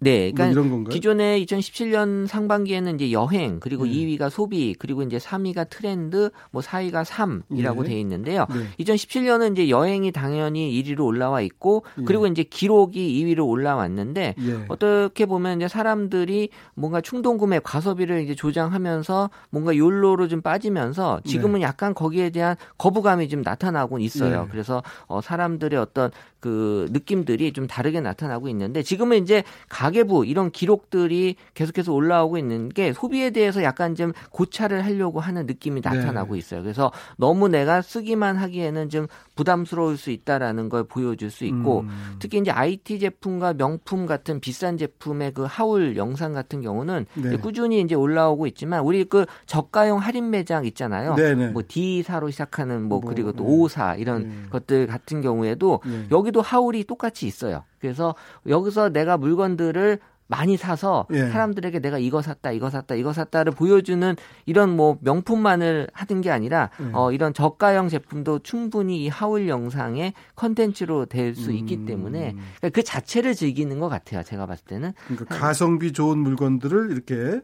네, 0.00 0.32
그러니까 0.32 0.44
뭐 0.44 0.52
이런 0.52 0.70
건가요? 0.70 0.92
기존에 0.92 1.44
2017년 1.44 2.26
상반기에는 2.26 2.94
이제 2.96 3.12
여행 3.12 3.60
그리고 3.60 3.84
네. 3.84 3.92
2위가 3.92 4.30
소비 4.30 4.74
그리고 4.78 5.02
이제 5.02 5.18
3위가 5.18 5.68
트렌드 5.68 6.30
뭐 6.50 6.62
4위가 6.62 7.04
3이라고 7.04 7.82
네. 7.82 7.88
돼 7.88 8.00
있는데요. 8.00 8.46
네. 8.50 8.84
2017년은 8.84 9.52
이제 9.52 9.68
여행이 9.68 10.12
당연히 10.12 10.82
1위로 10.82 11.04
올라와 11.04 11.40
있고 11.42 11.84
예. 11.98 12.04
그리고 12.04 12.26
이제 12.26 12.42
기록이 12.42 13.24
2위로 13.24 13.46
올라왔는데 13.46 14.34
예. 14.38 14.64
어떻게 14.68 15.26
보면 15.26 15.58
이제 15.58 15.68
사람들이 15.68 16.48
뭔가 16.74 17.00
충동 17.00 17.36
구매 17.36 17.58
과소비를 17.58 18.22
이제 18.22 18.34
조장하면서 18.34 19.30
뭔가 19.50 19.76
욜로로 19.76 20.28
좀 20.28 20.40
빠지면서 20.40 21.20
지금은 21.24 21.60
네. 21.60 21.66
약간 21.66 21.94
거기에 21.94 22.30
대한 22.30 22.56
거부감이 22.78 23.28
좀 23.28 23.42
나타나고 23.42 23.98
있어요. 23.98 24.42
네. 24.42 24.48
그래서 24.50 24.82
어 25.06 25.20
사람들의 25.20 25.78
어떤 25.78 26.10
그 26.40 26.88
느낌들이 26.90 27.52
좀 27.52 27.66
다르게 27.66 28.00
나타나고 28.00 28.48
있는데 28.48 28.82
지금은 28.82 29.22
이제 29.22 29.44
가계부 29.68 30.26
이런 30.26 30.50
기록들이 30.50 31.36
계속해서 31.54 31.92
올라오고 31.92 32.38
있는 32.38 32.68
게 32.70 32.92
소비에 32.92 33.30
대해서 33.30 33.62
약간 33.62 33.94
좀 33.94 34.12
고찰을 34.30 34.84
하려고 34.84 35.20
하는 35.20 35.46
느낌이 35.46 35.82
네. 35.82 35.90
나타나고 35.90 36.34
네. 36.34 36.38
있어요. 36.38 36.62
그래서 36.62 36.90
너무 37.16 37.48
내가 37.48 37.82
쓰기만 37.82 38.36
하기에는 38.36 38.88
좀 38.88 39.06
부담스러울 39.40 39.96
수 39.96 40.10
있다라는 40.10 40.68
걸 40.68 40.84
보여줄 40.84 41.30
수 41.30 41.46
있고 41.46 41.80
음. 41.80 42.16
특히 42.18 42.38
이제 42.38 42.50
IT 42.50 42.98
제품과 42.98 43.54
명품 43.54 44.04
같은 44.04 44.38
비싼 44.38 44.76
제품의 44.76 45.32
그 45.32 45.46
하울 45.48 45.96
영상 45.96 46.34
같은 46.34 46.60
경우는 46.60 47.06
네. 47.14 47.36
꾸준히 47.38 47.80
이제 47.80 47.94
올라오고 47.94 48.46
있지만 48.48 48.82
우리 48.82 49.04
그 49.04 49.24
저가형 49.46 49.96
할인 49.96 50.28
매장 50.28 50.66
있잖아요. 50.66 51.14
네네. 51.14 51.46
네. 51.46 51.52
뭐 51.52 51.62
D4로 51.62 52.30
시작하는 52.30 52.82
뭐, 52.82 53.00
뭐 53.00 53.08
그리고 53.08 53.32
또 53.32 53.44
네. 53.44 53.50
5사 53.50 53.98
이런 53.98 54.28
네. 54.28 54.34
것들 54.50 54.86
같은 54.86 55.22
경우에도 55.22 55.80
네. 55.86 56.06
여기도 56.10 56.42
하울이 56.42 56.84
똑같이 56.84 57.26
있어요. 57.26 57.64
그래서 57.78 58.14
여기서 58.46 58.90
내가 58.90 59.16
물건들을 59.16 60.00
많이 60.30 60.56
사서 60.56 61.06
예. 61.12 61.28
사람들에게 61.28 61.80
내가 61.80 61.98
이거 61.98 62.22
샀다, 62.22 62.52
이거 62.52 62.70
샀다, 62.70 62.94
이거 62.94 63.12
샀다를 63.12 63.52
보여주는 63.52 64.16
이런 64.46 64.76
뭐 64.76 64.96
명품만을 65.00 65.88
하는 65.92 66.20
게 66.20 66.30
아니라 66.30 66.70
예. 66.80 66.90
어, 66.92 67.10
이런 67.10 67.34
저가형 67.34 67.88
제품도 67.88 68.38
충분히 68.38 69.04
이 69.04 69.08
하울 69.08 69.48
영상의 69.48 70.14
컨텐츠로 70.36 71.06
될수 71.06 71.50
있기 71.50 71.78
음. 71.78 71.84
때문에 71.84 72.36
그러니까 72.58 72.68
그 72.72 72.84
자체를 72.84 73.34
즐기는 73.34 73.76
것 73.80 73.88
같아요. 73.88 74.22
제가 74.22 74.46
봤을 74.46 74.64
때는. 74.66 74.92
그러니까 75.08 75.34
가성비 75.36 75.92
좋은 75.92 76.18
물건들을 76.18 76.92
이렇게 76.92 77.40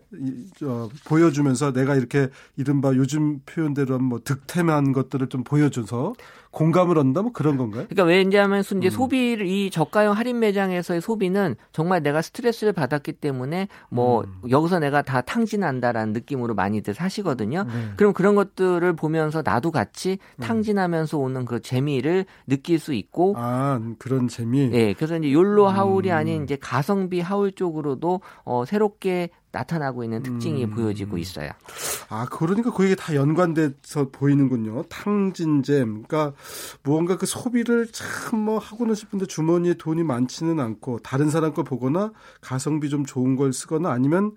어, 0.64 0.88
보여주면서 1.06 1.72
내가 1.72 1.96
이렇게 1.96 2.28
이른바 2.56 2.94
요즘 2.94 3.40
표현대로 3.40 3.98
뭐 3.98 4.20
득템한 4.22 4.92
것들을 4.92 5.28
좀 5.28 5.42
보여줘서 5.42 6.14
공감을 6.56 6.96
얻는다 6.96 7.20
뭐 7.20 7.32
그런 7.32 7.58
건가요? 7.58 7.84
그러니까 7.86 8.04
왜냐하면 8.04 8.60
이제 8.60 8.88
음. 8.88 8.90
소비를 8.90 9.46
이 9.46 9.68
저가형 9.70 10.16
할인 10.16 10.38
매장에서의 10.38 11.02
소비는 11.02 11.54
정말 11.70 12.02
내가 12.02 12.22
스트레스를 12.22 12.72
받았기 12.72 13.12
때문에 13.12 13.68
뭐 13.90 14.22
음. 14.22 14.50
여기서 14.50 14.78
내가 14.78 15.02
다 15.02 15.20
탕진한다라는 15.20 16.14
느낌으로 16.14 16.54
많이들 16.54 16.94
사시거든요. 16.94 17.64
네. 17.64 17.72
그럼 17.96 18.14
그런 18.14 18.34
것들을 18.34 18.90
보면서 18.94 19.42
나도 19.44 19.70
같이 19.70 20.16
음. 20.36 20.40
탕진하면서 20.40 21.18
오는 21.18 21.44
그 21.44 21.60
재미를 21.60 22.24
느낄 22.46 22.78
수 22.78 22.94
있고 22.94 23.34
아 23.36 23.78
그런 23.98 24.26
재미. 24.26 24.70
네, 24.70 24.94
그래서 24.94 25.18
이제 25.18 25.30
욜로 25.30 25.68
하울이 25.68 26.08
음. 26.08 26.16
아닌 26.16 26.44
이제 26.44 26.56
가성비 26.56 27.20
하울 27.20 27.52
쪽으로도 27.52 28.22
어 28.46 28.64
새롭게 28.64 29.28
나타나고 29.56 30.04
있는 30.04 30.22
특징이 30.22 30.64
음. 30.64 30.70
보여지고 30.74 31.16
있어요. 31.18 31.50
아, 32.08 32.26
그러니까 32.30 32.70
그게 32.72 32.94
다 32.94 33.14
연관돼서 33.14 34.10
보이는군요. 34.12 34.82
탕진잼. 34.84 36.04
그러니까 36.04 36.32
무언가 36.82 37.16
그 37.16 37.26
소비를 37.26 37.88
참 37.92 38.36
뭐 38.36 38.58
하고는 38.58 38.94
싶은데 38.94 39.24
주머니에 39.26 39.74
돈이 39.74 40.02
많지는 40.04 40.60
않고 40.60 40.98
다른 41.00 41.30
사람 41.30 41.54
걸 41.54 41.64
보거나 41.64 42.12
가성비 42.40 42.90
좀 42.90 43.04
좋은 43.06 43.34
걸 43.34 43.52
쓰거나 43.52 43.90
아니면 43.90 44.32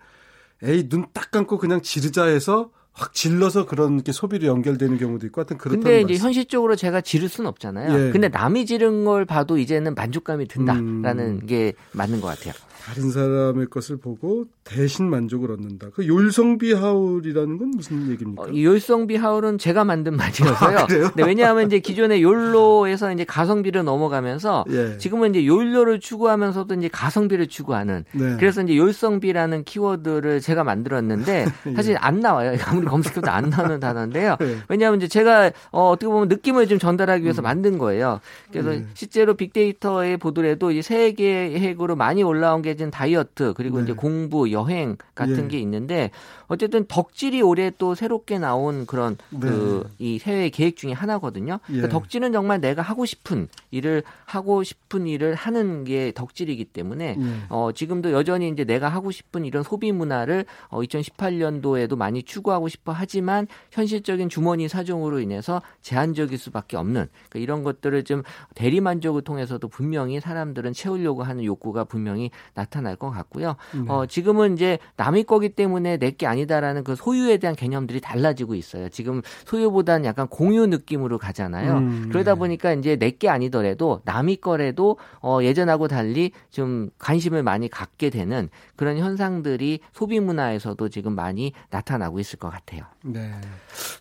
에이 0.63 0.87
눈 0.89 1.05
딱 1.13 1.31
감고 1.31 1.57
그냥 1.57 1.81
지르자 1.81 2.23
해서 2.25 2.71
확 2.93 3.13
질러서 3.13 3.65
그런 3.65 4.03
게 4.03 4.11
소비로 4.11 4.47
연결되는 4.47 4.97
경우도 4.97 5.25
있고 5.27 5.41
하여튼 5.41 5.57
그렇다는 5.57 5.83
근데 5.83 6.01
이제 6.01 6.21
현실적으로 6.21 6.75
제가 6.75 7.01
지를 7.01 7.29
수는 7.29 7.47
없잖아요. 7.49 8.07
예. 8.07 8.11
근데 8.11 8.27
남이 8.27 8.65
지른 8.65 9.05
걸 9.05 9.25
봐도 9.25 9.57
이제는 9.57 9.95
만족감이 9.95 10.47
든다라는 10.47 11.39
음. 11.41 11.45
게 11.45 11.73
맞는 11.93 12.19
것 12.19 12.27
같아요. 12.27 12.53
다른 12.89 13.11
사람의 13.11 13.67
것을 13.67 13.97
보고 13.97 14.45
대신 14.63 15.09
만족을 15.09 15.51
얻는다. 15.51 15.89
그 15.93 16.03
율성비 16.05 16.73
하울이라는 16.73 17.57
건 17.57 17.71
무슨 17.71 18.09
얘기입니까? 18.09 18.43
어, 18.43 18.47
율성비 18.51 19.15
하울은 19.15 19.57
제가 19.59 19.83
만든 19.83 20.15
말이어서요. 20.15 20.77
아, 20.79 20.87
네, 20.87 21.23
왜냐하면 21.23 21.67
이제 21.67 21.79
기존의 21.79 22.23
욜로에서 22.23 23.11
이제 23.11 23.25
가성비를 23.25 23.83
넘어가면서 23.83 24.65
예. 24.71 24.97
지금은 24.97 25.35
이제 25.35 25.45
욜로를 25.45 25.99
추구하면서도 25.99 26.73
이제 26.75 26.87
가성비를 26.87 27.47
추구하는. 27.47 28.05
네. 28.13 28.37
그래서 28.39 28.63
이제 28.63 28.73
율성비라는 28.73 29.65
키워드를 29.65 30.39
제가 30.41 30.63
만들었는데 30.63 31.45
예. 31.67 31.73
사실 31.75 31.95
안 31.99 32.21
나와요. 32.21 32.57
아무리 32.79 32.87
검색해도 32.87 33.29
안 33.29 33.49
나오는 33.49 33.79
단어인데요. 33.79 34.37
예. 34.41 34.57
왜냐하면 34.67 34.99
이제 34.99 35.07
제가 35.07 35.51
어, 35.71 35.89
어떻게 35.89 36.07
보면 36.07 36.27
느낌을 36.27 36.67
좀 36.67 36.79
전달하기 36.79 37.23
위해서 37.23 37.41
음. 37.41 37.43
만든 37.43 37.77
거예요. 37.77 38.19
그래서 38.51 38.71
음. 38.71 38.89
실제로 38.93 39.33
빅데이터에 39.35 40.17
보더라도 40.17 40.71
이 40.71 40.81
세계 40.81 41.51
핵으로 41.59 41.95
많이 41.95 42.23
올라온 42.23 42.61
게 42.61 42.75
지금 42.75 42.91
다이어트 42.91 43.53
그리고 43.55 43.77
네. 43.77 43.83
이제 43.83 43.93
공부, 43.93 44.51
여행 44.51 44.97
같은 45.15 45.45
예. 45.45 45.47
게 45.47 45.59
있는데 45.59 46.11
어쨌든 46.49 46.85
덕질이 46.85 47.41
올해 47.41 47.71
또 47.77 47.95
새롭게 47.95 48.37
나온 48.37 48.85
그런 48.85 49.17
네. 49.29 49.39
그이 49.39 50.19
해외 50.19 50.49
계획 50.49 50.75
중에 50.75 50.91
하나거든요. 50.91 51.59
그러니까 51.65 51.87
예. 51.87 51.89
덕질은 51.89 52.31
정말 52.31 52.61
내가 52.61 52.81
하고 52.81 53.05
싶은 53.05 53.47
일을 53.71 54.03
하고 54.25 54.63
싶은 54.63 55.07
일을 55.07 55.35
하는 55.35 55.83
게 55.85 56.11
덕질이기 56.13 56.65
때문에 56.65 57.15
예. 57.19 57.25
어 57.49 57.71
지금도 57.73 58.11
여전히 58.11 58.49
이제 58.49 58.63
내가 58.65 58.89
하고 58.89 59.11
싶은 59.11 59.45
이런 59.45 59.63
소비 59.63 59.91
문화를 59.91 60.45
어 60.69 60.81
2018년도에도 60.81 61.95
많이 61.95 62.21
추구하고 62.23 62.67
싶어 62.67 62.91
하지만 62.91 63.47
현실적인 63.71 64.29
주머니 64.29 64.67
사정으로 64.67 65.19
인해서 65.19 65.61
제한적일 65.81 66.37
수밖에 66.37 66.77
없는 66.77 67.07
그러니까 67.29 67.39
이런 67.39 67.63
것들을 67.63 68.03
좀 68.03 68.23
대리 68.55 68.81
만족을 68.81 69.21
통해서도 69.21 69.67
분명히 69.67 70.19
사람들은 70.19 70.73
채우려고 70.73 71.23
하는 71.23 71.43
욕구가 71.43 71.85
분명히 71.85 72.29
나타날 72.53 72.95
것 72.95 73.09
같고요. 73.09 73.55
네. 73.73 73.85
어 73.87 74.05
지금은 74.05 74.53
이제 74.53 74.77
남의 74.97 75.23
거기 75.23 75.49
때문에 75.49 75.97
내 75.97 76.09
게 76.19 76.27
아니 76.27 76.38
다라는 76.45 76.83
그 76.83 76.95
소유에 76.95 77.37
대한 77.37 77.55
개념들이 77.55 78.01
달라지고 78.01 78.55
있어요. 78.55 78.89
지금 78.89 79.21
소유보다는 79.45 80.05
약간 80.05 80.27
공유 80.27 80.65
느낌으로 80.67 81.17
가잖아요. 81.17 81.77
음, 81.77 82.09
그러다 82.11 82.33
네. 82.33 82.39
보니까 82.39 82.73
이제 82.73 82.95
내게 82.95 83.29
아니더라도 83.29 84.01
남의 84.05 84.37
거래도 84.37 84.97
어 85.21 85.39
예전하고 85.41 85.87
달리 85.87 86.31
좀 86.49 86.89
관심을 86.99 87.43
많이 87.43 87.69
갖게 87.69 88.09
되는 88.09 88.49
그런 88.75 88.97
현상들이 88.97 89.79
소비 89.93 90.19
문화에서도 90.19 90.89
지금 90.89 91.13
많이 91.13 91.53
나타나고 91.69 92.19
있을 92.19 92.39
것 92.39 92.49
같아요. 92.49 92.83
네. 93.03 93.31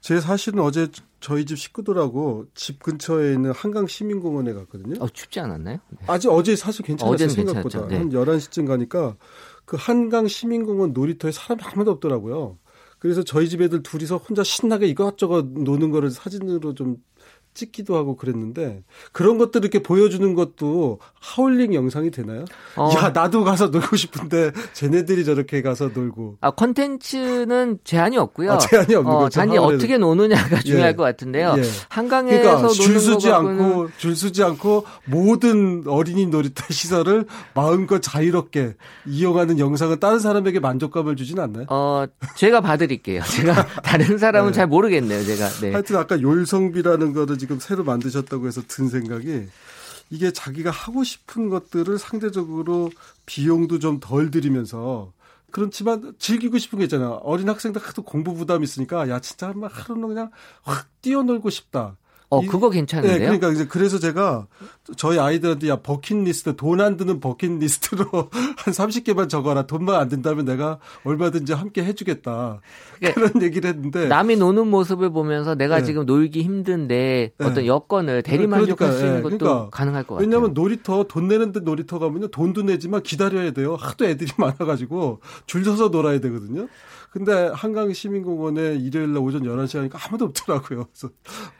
제 0.00 0.20
사실은 0.20 0.60
어제 0.60 0.88
저희 1.20 1.44
집 1.44 1.58
식구들하고 1.58 2.46
집 2.54 2.80
근처에 2.82 3.32
있는 3.32 3.50
한강 3.52 3.86
시민공원에 3.86 4.52
갔거든요. 4.52 5.02
어, 5.02 5.08
춥지 5.08 5.40
않았나요? 5.40 5.78
네. 5.88 5.98
아직 6.06 6.28
어제 6.28 6.54
사실 6.54 6.84
괜찮았어요. 6.84 7.28
생각보다. 7.28 7.88
네. 7.88 7.96
한 7.96 8.10
11시쯤 8.10 8.66
가니까 8.66 9.16
그 9.68 9.76
한강 9.78 10.26
시민공원 10.26 10.94
놀이터에 10.94 11.30
사람이 11.30 11.60
아무도 11.62 11.90
없더라고요. 11.90 12.58
그래서 12.98 13.22
저희 13.22 13.50
집 13.50 13.60
애들 13.60 13.82
둘이서 13.82 14.16
혼자 14.16 14.42
신나게 14.42 14.86
이것저것 14.86 15.46
노는 15.46 15.90
거를 15.90 16.10
사진으로 16.10 16.74
좀 16.74 16.96
찍기도 17.58 17.96
하고 17.96 18.16
그랬는데 18.16 18.84
그런 19.12 19.36
것들 19.36 19.62
이렇게 19.62 19.82
보여주는 19.82 20.34
것도 20.34 21.00
하울링 21.20 21.74
영상이 21.74 22.10
되나요? 22.12 22.44
어. 22.76 22.90
야 22.96 23.10
나도 23.10 23.42
가서 23.42 23.66
놀고 23.68 23.96
싶은데 23.96 24.52
쟤네들이 24.74 25.24
저렇게 25.24 25.60
가서 25.60 25.90
놀고. 25.92 26.36
아 26.40 26.52
컨텐츠는 26.52 27.78
제한이 27.82 28.16
없고요. 28.16 28.52
아, 28.52 28.58
제한이 28.58 28.94
없는 28.94 29.12
어, 29.12 29.18
거죠. 29.18 29.40
단지 29.40 29.56
하울에. 29.56 29.74
어떻게 29.76 29.98
노느냐가 29.98 30.60
중요할 30.60 30.90
예. 30.90 30.94
것 30.94 31.02
같은데요. 31.02 31.56
예. 31.58 31.62
한강에서 31.88 32.42
그러니까 32.42 32.68
줄 32.68 33.00
서지 33.00 33.30
않고 33.30 33.88
줄 33.98 34.14
서지 34.14 34.42
않고 34.44 34.84
모든 35.06 35.82
어린이 35.86 36.26
놀이터 36.26 36.64
시설을 36.72 37.26
마음껏 37.54 37.98
자유롭게 38.00 38.76
이용하는 39.06 39.58
영상은 39.58 39.98
다른 39.98 40.20
사람에게 40.20 40.60
만족감을 40.60 41.16
주진 41.16 41.40
않나요? 41.40 41.66
어 41.68 42.04
제가 42.36 42.60
봐드릴게요. 42.60 43.22
제가 43.24 43.66
다른 43.82 44.18
사람은 44.18 44.52
네. 44.52 44.56
잘 44.56 44.66
모르겠네요. 44.68 45.24
제가. 45.24 45.48
네. 45.60 45.72
하여튼 45.72 45.96
아까 45.96 46.20
율성비라는 46.20 47.12
거를 47.14 47.36
지금 47.48 47.58
새로 47.60 47.82
만드셨다고 47.82 48.46
해서 48.46 48.60
든 48.68 48.90
생각이 48.90 49.46
이게 50.10 50.30
자기가 50.30 50.70
하고 50.70 51.02
싶은 51.02 51.48
것들을 51.48 51.98
상대적으로 51.98 52.90
비용도 53.24 53.78
좀 53.78 54.00
덜 54.00 54.30
들이면서 54.30 55.12
그렇지만 55.50 56.12
즐기고 56.18 56.58
싶은 56.58 56.78
게 56.78 56.84
있잖아. 56.84 57.12
어린 57.12 57.48
학생들 57.48 57.80
하도 57.80 58.02
공부 58.02 58.34
부담 58.34 58.62
있으니까 58.62 59.08
야 59.08 59.18
진짜 59.20 59.50
막 59.56 59.70
하루는 59.72 60.08
그냥 60.08 60.30
확 60.62 60.88
뛰어놀고 61.00 61.48
싶다. 61.48 61.96
어, 62.28 62.42
그거 62.42 62.68
괜찮은데요? 62.68 63.18
네, 63.18 63.24
그러니까 63.24 63.50
이제 63.50 63.66
그래서 63.66 63.98
제가 63.98 64.46
저희 64.96 65.18
아이들한테 65.18 65.68
야 65.68 65.76
버킷리스트 65.76 66.56
돈 66.56 66.80
안 66.80 66.96
드는 66.96 67.20
버킷리스트로 67.20 68.04
한 68.56 68.72
30개만 68.74 69.28
적어라. 69.28 69.66
돈만 69.66 69.96
안 69.96 70.08
든다면 70.08 70.44
내가 70.44 70.78
얼마든지 71.04 71.52
함께 71.52 71.84
해주겠다. 71.84 72.60
그러니까 72.98 73.20
그런 73.28 73.42
얘기를 73.42 73.68
했는데 73.70 74.06
남이 74.08 74.36
노는 74.36 74.68
모습을 74.68 75.10
보면서 75.10 75.54
내가 75.54 75.78
네. 75.78 75.84
지금 75.84 76.06
놀기 76.06 76.42
힘든데 76.42 77.32
네. 77.36 77.44
어떤 77.46 77.66
여건을 77.66 78.22
대리 78.22 78.46
만족할 78.46 78.76
그러니까, 78.76 78.98
수 78.98 79.04
있는 79.04 79.16
네. 79.16 79.22
것도 79.22 79.38
그러니까, 79.38 79.70
가능할 79.70 80.04
것 80.04 80.14
같아요. 80.14 80.26
왜냐하면 80.26 80.54
놀이터 80.54 81.04
돈 81.04 81.28
내는데 81.28 81.60
놀이터 81.60 81.98
가면요 81.98 82.28
돈도 82.28 82.62
내지만 82.62 83.02
기다려야 83.02 83.50
돼요. 83.52 83.76
하도 83.78 84.04
애들이 84.06 84.30
많아가지고 84.38 85.20
줄 85.46 85.64
서서 85.64 85.88
놀아야 85.88 86.20
되거든요. 86.20 86.68
근데 87.10 87.32
한강 87.54 87.90
시민공원에 87.94 88.74
일요일 88.76 89.14
날 89.14 89.22
오전 89.22 89.42
11시 89.42 89.78
하니까 89.78 89.98
아무도 90.06 90.26
없더라고요. 90.26 90.86
그래서 90.92 91.08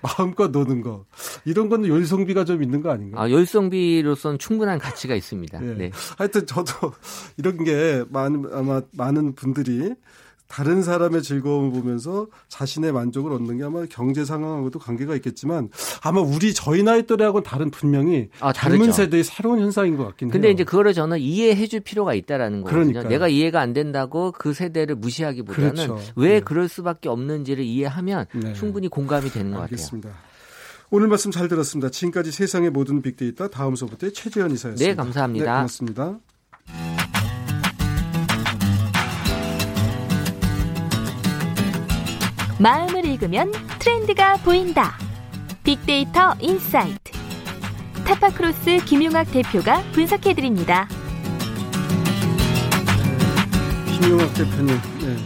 마음껏 0.02 0.48
노는 0.50 0.82
거. 0.82 1.06
이런 1.46 1.70
거는 1.70 1.88
열성비가 1.88 2.44
좀 2.44 2.62
있는 2.62 2.82
거 2.82 2.90
아닌가요? 2.90 3.17
아, 3.18 3.28
열성비로서는 3.28 4.38
충분한 4.38 4.78
가치가 4.78 5.14
있습니다. 5.16 5.58
네. 5.60 5.74
네. 5.74 5.90
하여튼 6.16 6.46
저도 6.46 6.92
이런 7.36 7.64
게 7.64 8.04
많은, 8.10 8.44
아마 8.52 8.80
많은 8.92 9.34
분들이 9.34 9.92
다른 10.46 10.82
사람의 10.82 11.22
즐거움을 11.22 11.72
보면서 11.72 12.26
자신의 12.48 12.92
만족을 12.92 13.32
얻는 13.32 13.58
게 13.58 13.64
아마 13.64 13.84
경제 13.90 14.24
상황하고도 14.24 14.78
관계가 14.78 15.14
있겠지만 15.16 15.68
아마 16.02 16.20
우리 16.20 16.54
저희 16.54 16.82
나이 16.82 17.02
또래하고는 17.06 17.42
다른 17.42 17.70
분명히 17.70 18.28
아, 18.40 18.52
젊은 18.52 18.90
세대의 18.92 19.24
새로운 19.24 19.60
현상인 19.60 19.96
것 19.96 20.06
같긴 20.06 20.28
근데 20.30 20.48
해요. 20.48 20.52
근데 20.52 20.62
이제 20.62 20.64
그거를 20.64 20.94
저는 20.94 21.18
이해해 21.18 21.66
줄 21.66 21.80
필요가 21.80 22.14
있다라는 22.14 22.62
거거든요. 22.62 22.80
그러니까요. 22.82 23.08
내가 23.08 23.28
이해가 23.28 23.60
안 23.60 23.74
된다고 23.74 24.32
그 24.32 24.54
세대를 24.54 24.94
무시하기보다는 24.94 25.74
그렇죠. 25.74 26.00
왜 26.16 26.34
네. 26.34 26.40
그럴 26.40 26.68
수밖에 26.68 27.10
없는지를 27.10 27.64
이해하면 27.64 28.26
네. 28.32 28.54
충분히 28.54 28.88
공감이 28.88 29.28
되는 29.30 29.52
것 29.52 29.62
알겠습니다. 29.62 30.08
같아요. 30.08 30.27
오늘 30.90 31.08
말씀 31.08 31.30
잘 31.30 31.48
들었습니다. 31.48 31.90
지금까지 31.90 32.32
세상의 32.32 32.70
모든 32.70 33.02
빅데이터 33.02 33.48
다음 33.48 33.76
소부터의 33.76 34.14
최재현 34.14 34.50
이사였습니다. 34.52 34.90
네, 34.90 34.94
감사합니다. 34.94 35.44
네, 35.44 35.50
고맙습니다. 35.50 36.18
마음을 42.58 43.04
읽으면 43.04 43.52
트렌드가 43.78 44.36
보인다. 44.38 44.94
빅데이터 45.62 46.34
insight. 46.40 47.12
타파크로스 48.06 48.78
김용학 48.86 49.30
대표가 49.30 49.82
분석해드립니다. 49.92 50.88
김용학 54.00 54.32
대표님, 54.32 54.74
네. 55.02 55.16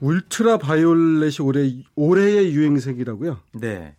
울트라 0.00 0.58
바이올렛이 0.58 1.36
올해 1.40 1.72
올해의 1.94 2.52
유행색이라고요? 2.52 3.38
네. 3.60 3.94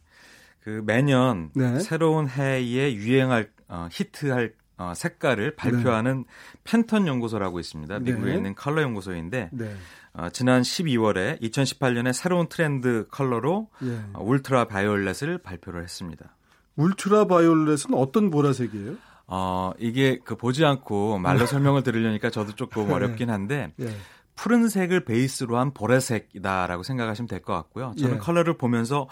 그 0.67 0.81
매년 0.85 1.49
네. 1.55 1.79
새로운 1.79 2.27
해에 2.27 2.93
유행할 2.93 3.49
어, 3.69 3.87
히트할 3.89 4.51
어, 4.75 4.91
색깔을 4.93 5.55
발표하는 5.55 6.25
네. 6.27 6.59
팬톤 6.65 7.07
연구소라고 7.07 7.61
있습니다. 7.61 7.99
미국에 7.99 8.31
네. 8.31 8.35
있는 8.35 8.53
컬러 8.53 8.81
연구소인데 8.81 9.51
네. 9.53 9.75
어, 10.11 10.27
지난 10.29 10.63
12월에 10.63 11.41
2018년에 11.41 12.11
새로운 12.11 12.49
트렌드 12.49 13.07
컬러로 13.09 13.69
예. 13.83 13.97
어, 14.11 14.21
울트라 14.21 14.65
바이올렛을 14.65 15.37
발표를 15.37 15.83
했습니다. 15.83 16.35
울트라 16.75 17.27
바이올렛은 17.27 17.93
어떤 17.93 18.29
보라색이에요? 18.29 18.95
어, 19.27 19.71
이게 19.79 20.19
그 20.21 20.35
보지 20.35 20.65
않고 20.65 21.17
말로 21.19 21.45
설명을 21.45 21.83
들으려니까 21.83 22.29
저도 22.29 22.55
조금 22.55 22.87
네. 22.87 22.93
어렵긴 22.93 23.29
한데 23.29 23.71
예. 23.79 23.87
푸른색을 24.35 25.05
베이스로 25.05 25.57
한 25.57 25.73
보라색이다라고 25.73 26.83
생각하시면 26.83 27.27
될 27.29 27.41
것 27.41 27.53
같고요. 27.53 27.93
저는 27.97 28.15
예. 28.15 28.19
컬러를 28.19 28.57
보면서 28.57 29.07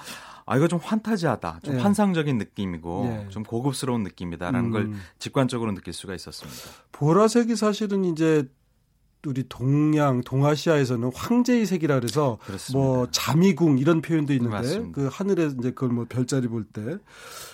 아 0.47 0.57
이거 0.57 0.67
좀 0.67 0.79
환타지하다, 0.81 1.61
좀 1.63 1.75
예. 1.75 1.79
환상적인 1.79 2.37
느낌이고 2.37 3.25
예. 3.25 3.29
좀 3.29 3.43
고급스러운 3.43 4.03
느낌이다라는 4.03 4.65
음. 4.65 4.71
걸 4.71 4.91
직관적으로 5.17 5.73
느낄 5.73 5.91
수가 5.93 6.13
있었습니다. 6.13 6.59
보라색이 6.91 7.55
사실은 7.55 8.05
이제 8.05 8.47
우리 9.25 9.43
동양 9.49 10.21
동아시아에서는 10.21 11.11
황제의 11.15 11.65
색이라 11.65 11.95
그래서 11.95 12.37
그렇습니다. 12.45 12.77
뭐 12.77 13.07
자미궁 13.09 13.79
이런 13.79 14.01
표현도 14.03 14.33
있는데 14.33 14.55
맞습니다. 14.55 14.91
그 14.93 15.09
하늘에 15.11 15.45
이제 15.47 15.71
그걸 15.71 15.89
뭐 15.89 16.05
별자리 16.07 16.47
볼 16.47 16.65
때 16.71 16.97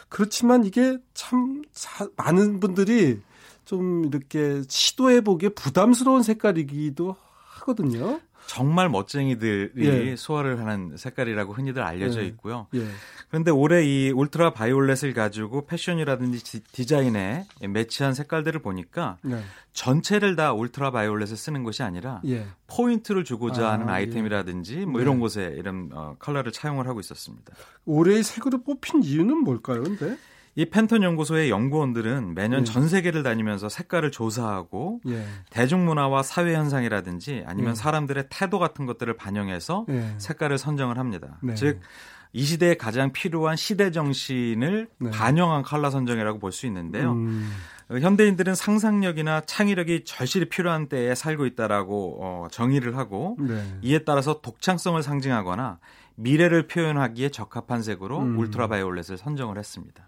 그렇지만 0.09 0.65
이게 0.65 0.97
참 1.13 1.61
사, 1.71 2.05
많은 2.17 2.59
분들이 2.59 3.21
좀 3.63 4.03
이렇게 4.03 4.63
시도해 4.67 5.21
보기에 5.21 5.49
부담스러운 5.49 6.23
색깔이기도 6.23 7.15
하거든요. 7.61 8.19
정말 8.47 8.89
멋쟁이들이 8.89 9.71
예. 9.77 10.15
소화를 10.15 10.59
하는 10.59 10.97
색깔이라고 10.97 11.53
흔히들 11.53 11.81
알려져 11.81 12.21
예. 12.21 12.25
있고요. 12.27 12.67
예. 12.75 12.85
그런데 13.29 13.49
올해 13.49 13.85
이 13.85 14.11
울트라 14.11 14.53
바이올렛을 14.53 15.13
가지고 15.13 15.65
패션이라든지 15.65 16.63
디자인에 16.63 17.45
매치한 17.69 18.13
색깔들을 18.13 18.61
보니까 18.61 19.17
네. 19.21 19.41
전체를 19.73 20.35
다 20.35 20.53
울트라 20.53 20.91
바이올렛을 20.91 21.37
쓰는 21.37 21.63
것이 21.63 21.81
아니라 21.81 22.21
예. 22.25 22.45
포인트를 22.67 23.23
주고자 23.23 23.69
아, 23.69 23.73
하는 23.73 23.87
예. 23.87 23.91
아이템이라든지 23.91 24.85
뭐 24.85 24.99
이런 24.99 25.15
네. 25.15 25.19
곳에 25.21 25.55
이런 25.57 25.89
어, 25.93 26.15
컬러를 26.19 26.51
차용을 26.51 26.87
하고 26.87 26.99
있었습니다. 26.99 27.53
올해의 27.85 28.23
색으로 28.23 28.63
뽑힌 28.63 29.03
이유는 29.03 29.37
뭘까요, 29.37 29.83
근데? 29.83 30.17
이 30.55 30.65
팬톤 30.65 31.01
연구소의 31.03 31.49
연구원들은 31.49 32.33
매년 32.35 32.61
예. 32.61 32.63
전 32.65 32.87
세계를 32.87 33.23
다니면서 33.23 33.69
색깔을 33.69 34.11
조사하고 34.11 34.99
예. 35.07 35.25
대중문화와 35.49 36.23
사회 36.23 36.55
현상이라든지 36.55 37.43
아니면 37.45 37.71
예. 37.71 37.75
사람들의 37.75 38.25
태도 38.29 38.59
같은 38.59 38.85
것들을 38.85 39.15
반영해서 39.15 39.85
예. 39.89 40.13
색깔을 40.17 40.57
선정을 40.57 40.97
합니다. 40.97 41.37
네. 41.41 41.55
즉 41.55 42.25
이 42.25 42.43
시대에 42.43 42.75
가장 42.75 43.13
필요한 43.13 43.55
시대 43.55 43.91
정신을 43.91 44.89
네. 44.99 45.09
반영한 45.11 45.63
컬러 45.63 45.89
선정이라고 45.89 46.39
볼 46.39 46.51
수 46.51 46.65
있는데요. 46.65 47.13
음. 47.13 47.49
어, 47.89 47.97
현대인들은 47.97 48.53
상상력이나 48.55 49.41
창의력이 49.45 50.03
절실히 50.03 50.49
필요한 50.49 50.87
때에 50.89 51.15
살고 51.15 51.45
있다라고 51.45 52.17
어, 52.21 52.47
정의를 52.51 52.97
하고 52.97 53.37
네. 53.39 53.63
이에 53.81 53.99
따라서 53.99 54.41
독창성을 54.41 55.01
상징하거나 55.01 55.79
미래를 56.15 56.67
표현하기에 56.67 57.29
적합한 57.29 57.83
색으로 57.83 58.19
음. 58.19 58.37
울트라바이올렛을 58.37 59.17
선정을 59.17 59.57
했습니다. 59.57 60.05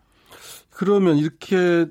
그러면 0.70 1.18
이렇게 1.18 1.88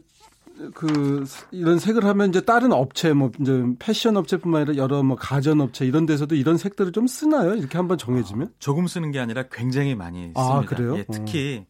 그 0.75 1.25
이런 1.51 1.79
색을 1.79 2.05
하면 2.05 2.29
이제 2.29 2.40
다른 2.40 2.72
업체 2.72 3.12
뭐 3.12 3.31
이제 3.40 3.64
패션 3.79 4.16
업체뿐만 4.16 4.62
아니라 4.62 4.77
여러 4.83 5.03
뭐 5.03 5.16
가전 5.16 5.61
업체 5.61 5.87
이런 5.87 6.07
데서도 6.07 6.35
이런 6.35 6.57
색들을 6.57 6.92
좀 6.92 7.07
쓰나요? 7.07 7.55
이렇게 7.55 7.79
한번 7.79 7.98
정해지면? 7.98 8.48
아, 8.48 8.51
조금 8.59 8.87
쓰는 8.87 9.11
게 9.11 9.18
아니라 9.18 9.44
굉장히 9.51 9.94
많이 9.94 10.20
씁니다. 10.20 10.40
아, 10.40 10.61
그래요? 10.61 10.96
예, 10.98 11.05
특히 11.11 11.66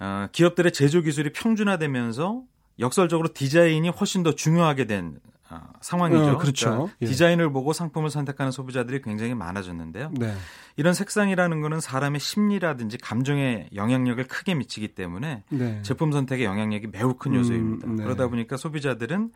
어, 0.00 0.26
기업들의 0.32 0.72
제조 0.72 1.02
기술이 1.02 1.32
평준화되면서 1.32 2.42
역설적으로 2.78 3.32
디자인이 3.32 3.88
훨씬 3.90 4.22
더 4.22 4.34
중요하게 4.34 4.86
된 4.86 5.16
어, 5.16 5.39
상황이죠. 5.80 6.32
어, 6.32 6.38
그렇죠. 6.38 6.70
그러니까 6.70 6.96
예. 7.02 7.06
디자인을 7.06 7.50
보고 7.52 7.72
상품을 7.72 8.10
선택하는 8.10 8.52
소비자들이 8.52 9.02
굉장히 9.02 9.34
많아졌는데요. 9.34 10.10
네. 10.18 10.34
이런 10.76 10.94
색상이라는 10.94 11.60
거는 11.60 11.80
사람의 11.80 12.20
심리라든지 12.20 12.98
감정에 12.98 13.68
영향력을 13.74 14.22
크게 14.24 14.54
미치기 14.54 14.94
때문에 14.94 15.42
네. 15.48 15.82
제품 15.82 16.12
선택에 16.12 16.44
영향력이 16.44 16.88
매우 16.88 17.14
큰 17.14 17.34
요소입니다. 17.34 17.86
음, 17.86 17.96
네. 17.96 18.04
그러다 18.04 18.28
보니까 18.28 18.56
소비자들은 18.56 19.30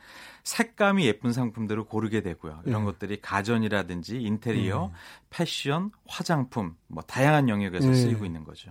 색감이 0.44 1.06
예쁜 1.06 1.32
상품들을 1.32 1.84
고르게 1.84 2.20
되고요. 2.20 2.60
이런 2.66 2.82
네. 2.82 2.92
것들이 2.92 3.20
가전이라든지 3.22 4.20
인테리어, 4.20 4.90
네. 4.92 4.98
패션, 5.30 5.90
화장품 6.06 6.76
뭐 6.86 7.02
다양한 7.02 7.48
영역에서 7.48 7.88
네. 7.88 7.94
쓰이고 7.94 8.26
있는 8.26 8.44
거죠. 8.44 8.70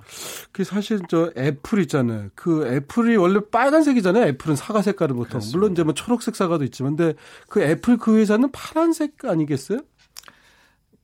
그 0.51 0.63
사실 0.63 1.01
저 1.09 1.33
애플 1.35 1.79
있잖아요. 1.81 2.29
그 2.35 2.67
애플이 2.67 3.15
원래 3.17 3.39
빨간색이잖아요. 3.51 4.27
애플은 4.27 4.55
사과 4.55 4.83
색깔을 4.83 5.15
보통. 5.15 5.29
그렇습니다. 5.29 5.57
물론 5.57 5.71
이제 5.71 5.83
뭐 5.83 5.95
초록색 5.95 6.35
사과도 6.35 6.63
있지만 6.65 6.95
근데 6.95 7.17
그 7.49 7.63
애플 7.63 7.97
그 7.97 8.17
회사는 8.17 8.51
파란색 8.51 9.25
아니겠어요? 9.25 9.79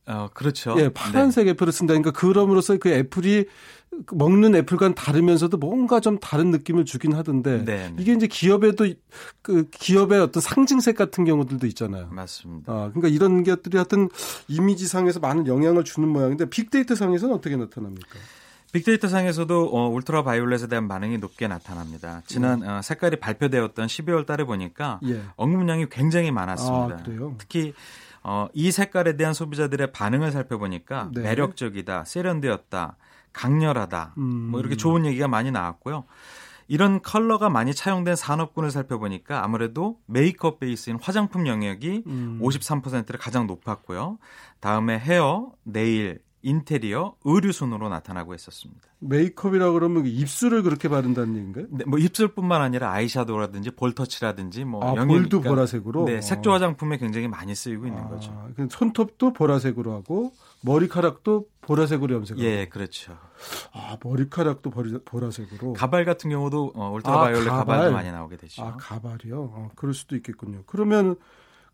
어, 0.06 0.28
그렇죠. 0.32 0.76
예, 0.78 0.88
파란색 0.88 1.46
네. 1.46 1.50
애플을 1.50 1.72
쓴다. 1.72 1.94
그러니까 1.94 2.12
그럼으로써 2.12 2.76
그 2.78 2.90
애플이 2.90 3.44
그 3.44 3.50
먹는 4.12 4.54
apple과는 4.54 4.94
다르면서도 4.94 5.56
뭔가 5.56 6.00
좀 6.00 6.18
다른 6.18 6.50
느낌을 6.50 6.84
주긴 6.84 7.12
하던데 7.12 7.64
네, 7.64 7.88
네. 7.88 7.94
이게 7.98 8.12
이제 8.12 8.26
기업에도 8.26 8.86
그 9.42 9.68
기업의 9.70 10.20
어떤 10.20 10.40
상징색 10.40 10.96
같은 10.96 11.24
경우들도 11.24 11.66
있잖아요. 11.68 12.08
맞습니다. 12.10 12.72
아, 12.72 12.76
그러니까 12.92 13.08
이런 13.08 13.42
것들이 13.42 13.76
하여튼 13.76 14.08
이미지상에서 14.48 15.20
많은 15.20 15.46
영향을 15.46 15.84
주는 15.84 16.08
모양인데 16.08 16.48
빅데이터 16.50 16.94
상에서는 16.94 17.34
어떻게 17.34 17.56
나타납니까? 17.56 18.18
빅데이터 18.72 19.08
상에서도 19.08 19.70
어, 19.72 19.88
울트라 19.88 20.22
바이올렛에 20.22 20.68
대한 20.68 20.86
반응이 20.86 21.18
높게 21.18 21.48
나타납니다. 21.48 22.22
지난 22.26 22.60
네. 22.60 22.68
어, 22.68 22.82
색깔이 22.82 23.16
발표되었던 23.16 23.86
12월 23.88 24.24
달에 24.24 24.44
보니까 24.44 25.00
예. 25.04 25.22
언급량이 25.34 25.88
굉장히 25.90 26.30
많았습니다. 26.30 26.96
아, 26.96 27.34
특히 27.38 27.74
어, 28.22 28.48
이 28.52 28.70
색깔에 28.70 29.16
대한 29.16 29.34
소비자들의 29.34 29.92
반응을 29.92 30.30
살펴보니까 30.30 31.10
네. 31.12 31.22
매력적이다, 31.22 32.04
세련되었다, 32.04 32.96
강렬하다, 33.32 34.14
음. 34.18 34.48
뭐 34.50 34.60
이렇게 34.60 34.76
좋은 34.76 35.06
얘기가 35.06 35.28
많이 35.28 35.50
나왔고요. 35.50 36.04
이런 36.68 37.02
컬러가 37.02 37.50
많이 37.50 37.74
차용된 37.74 38.14
산업군을 38.14 38.70
살펴보니까 38.70 39.42
아무래도 39.42 39.98
메이크업 40.06 40.60
베이스인 40.60 40.98
화장품 41.02 41.48
영역이 41.48 42.04
음. 42.06 42.38
53%를 42.40 43.18
가장 43.18 43.48
높았고요. 43.48 44.18
다음에 44.60 44.96
헤어, 44.96 45.50
네일, 45.64 46.20
인테리어, 46.42 47.14
의류 47.24 47.52
순으로 47.52 47.88
나타나고 47.88 48.34
있었습니다. 48.34 48.80
메이크업이라 49.00 49.72
그러면 49.72 50.06
입술을 50.06 50.62
그렇게 50.62 50.88
바른다는 50.88 51.36
얘기인가요? 51.36 51.66
네, 51.70 51.84
뭐 51.84 51.98
입술뿐만 51.98 52.62
아니라 52.62 52.92
아이샤도우라든지 52.92 53.72
볼터치라든지 53.72 54.64
뭐 54.64 54.82
아, 54.84 55.04
볼도 55.04 55.40
보라색으로. 55.42 56.04
네, 56.06 56.20
색조 56.20 56.52
화장품에 56.52 56.98
굉장히 56.98 57.28
많이 57.28 57.54
쓰이고 57.54 57.86
있는 57.86 58.02
아, 58.02 58.08
거죠. 58.08 58.48
손톱도 58.70 59.32
보라색으로 59.32 59.92
하고 59.92 60.32
머리카락도 60.62 61.46
보라색으로 61.60 62.14
염색하고. 62.16 62.42
예, 62.44 62.66
그렇죠. 62.68 63.16
아, 63.72 63.96
머리카락도 64.02 64.70
보라색으로. 65.04 65.74
가발 65.74 66.04
같은 66.04 66.30
경우도 66.30 66.72
어, 66.74 66.90
울트라바이올렛 66.92 67.48
아, 67.48 67.56
가발. 67.58 67.84
도 67.86 67.92
많이 67.92 68.10
나오게 68.10 68.36
되죠. 68.36 68.62
아, 68.62 68.76
가발이요. 68.78 69.40
어, 69.40 69.70
그럴 69.76 69.94
수도 69.94 70.16
있겠군요. 70.16 70.62
그러면 70.66 71.16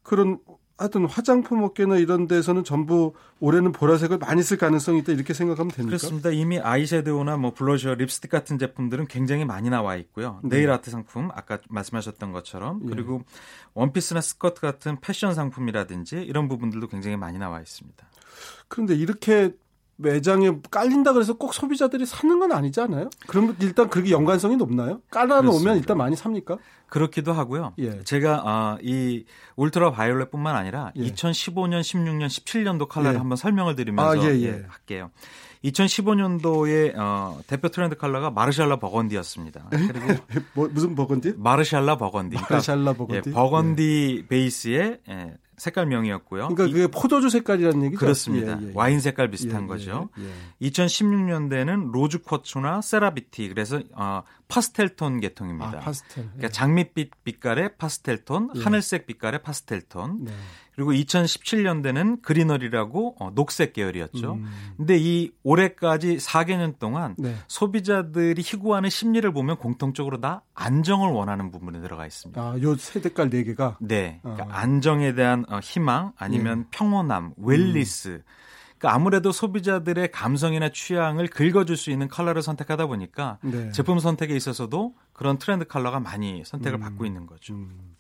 그런 0.02 0.38
하여튼 0.78 1.06
화장품 1.06 1.62
업계나 1.62 1.96
이런 1.96 2.26
데서는 2.26 2.62
전부 2.62 3.14
올해는 3.40 3.72
보라색을 3.72 4.18
많이 4.18 4.42
쓸 4.42 4.58
가능성이 4.58 4.98
있다 5.00 5.12
이렇게 5.12 5.32
생각하면 5.32 5.70
됩니까? 5.70 5.96
그렇습니다. 5.96 6.30
이미 6.30 6.58
아이섀도우나 6.58 7.38
뭐 7.38 7.54
블러셔, 7.54 7.94
립스틱 7.94 8.30
같은 8.30 8.58
제품들은 8.58 9.06
굉장히 9.06 9.44
많이 9.46 9.70
나와 9.70 9.96
있고요. 9.96 10.40
네. 10.42 10.56
네일 10.56 10.70
아트 10.70 10.90
상품 10.90 11.30
아까 11.32 11.58
말씀하셨던 11.70 12.32
것처럼 12.32 12.82
예. 12.84 12.90
그리고 12.90 13.22
원피스나 13.72 14.20
스커트 14.20 14.60
같은 14.60 14.98
패션 15.00 15.34
상품이라든지 15.34 16.16
이런 16.16 16.48
부분들도 16.48 16.88
굉장히 16.88 17.16
많이 17.16 17.38
나와 17.38 17.60
있습니다. 17.60 18.06
그런데 18.68 18.94
이렇게 18.94 19.54
매장에 19.96 20.52
깔린다 20.70 21.12
그래서 21.12 21.34
꼭 21.34 21.54
소비자들이 21.54 22.06
사는 22.06 22.38
건 22.38 22.52
아니잖아요. 22.52 23.10
그러면 23.26 23.56
일단 23.60 23.88
그렇게 23.88 24.10
연관성이 24.10 24.56
높나요? 24.56 25.00
깔아놓으면 25.10 25.78
일단 25.78 25.96
많이 25.96 26.16
삽니까? 26.16 26.58
그렇기도 26.88 27.32
하고요. 27.32 27.74
예. 27.78 28.02
제가 28.04 28.42
아, 28.44 28.78
이 28.82 29.24
울트라 29.56 29.90
바이올렛뿐만 29.92 30.54
아니라 30.54 30.92
예. 30.96 31.02
2015년, 31.02 31.80
16년, 31.80 32.26
17년도 32.26 32.88
컬러를 32.88 33.14
예. 33.14 33.18
한번 33.18 33.36
설명을 33.36 33.74
드리면서 33.74 34.20
아, 34.20 34.24
예, 34.24 34.36
예. 34.36 34.46
예, 34.46 34.64
할게요. 34.68 35.10
2015년도에 35.64 36.94
어, 36.96 37.40
대표 37.46 37.68
트렌드 37.68 37.96
컬러가 37.96 38.30
Marsala 38.30 38.76
burgundy였습니다. 38.78 39.68
그리고 39.70 40.22
뭐, 40.54 40.68
무슨 40.68 40.94
burgundy? 40.94 41.34
Marsala 41.36 41.96
burgundy. 41.98 42.36
Marsala 42.36 42.92
burgundy. 42.94 43.30
예, 43.30 43.32
버건디 43.32 44.20
예. 44.22 44.26
베이스의 44.26 45.00
예, 45.08 45.34
색깔명이었고요. 45.56 46.48
그러니까 46.48 46.66
그게 46.66 46.86
포도주 46.86 47.30
색깔이라는 47.30 47.84
얘기죠. 47.86 47.98
그렇습니다. 47.98 48.60
예, 48.60 48.68
예, 48.68 48.72
와인 48.74 49.00
색깔 49.00 49.30
비슷한 49.30 49.64
예, 49.64 49.66
거죠. 49.66 50.08
2016년대는 50.60 51.92
rose 51.92 52.22
quartz나 52.22 52.82
serenity 52.82 53.48
그래서 53.48 53.80
어, 53.94 54.22
파스텔톤 54.48 55.20
계통입니다. 55.20 55.78
아, 55.78 55.80
파스텔. 55.80 56.24
그러니까 56.24 56.48
장밋빛 56.48 57.24
빛깔의 57.24 57.76
파스텔톤, 57.78 58.50
하늘색 58.60 59.06
빛깔의 59.06 59.42
파스텔톤. 59.42 60.24
네. 60.24 60.32
그리고 60.76 60.92
2017년대는 60.92 62.20
greenery라고 62.22 63.16
어, 63.18 63.30
녹색 63.34 63.72
계열이었죠. 63.72 64.34
음. 64.34 64.46
근데 64.76 64.96
이 64.98 65.32
올해까지 65.42 66.18
4개년 66.18 66.78
동안 66.78 67.14
네. 67.18 67.34
소비자들이 67.48 68.42
희구하는 68.42 68.90
심리를 68.90 69.30
보면 69.32 69.56
공통적으로 69.56 70.20
다 70.20 70.42
안정을 70.54 71.10
원하는 71.10 71.50
부분에 71.50 71.80
들어가 71.80 72.06
있습니다. 72.06 72.40
아, 72.40 72.58
요 72.62 72.76
세 72.76 73.00
색깔 73.00 73.30
네 73.30 73.42
개가 73.42 73.78
네. 73.80 74.20
그러니까 74.22 74.46
아. 74.50 74.60
안정에 74.60 75.14
대한 75.14 75.44
어, 75.48 75.58
희망 75.62 76.12
아니면 76.18 76.64
네. 76.64 76.68
평온함, 76.72 77.32
wellness 77.38 78.08
음. 78.08 78.22
그러니까 78.78 78.94
아무래도 78.94 79.32
소비자들의 79.32 80.10
감성이나 80.12 80.68
취향을 80.68 81.28
긁어줄 81.28 81.78
수 81.78 81.90
있는 81.90 82.08
컬러를 82.08 82.42
선택하다 82.42 82.86
보니까 82.86 83.38
네. 83.40 83.70
제품 83.72 83.98
선택에 83.98 84.36
있어서도 84.36 84.94
그런 85.14 85.38
트렌드 85.38 85.64
컬러가 85.64 85.98
많이 86.00 86.42
선택을 86.44 86.78
음. 86.78 86.80
받고 86.80 87.06
있는 87.06 87.24
거죠. 87.24 87.54
음. 87.54 87.95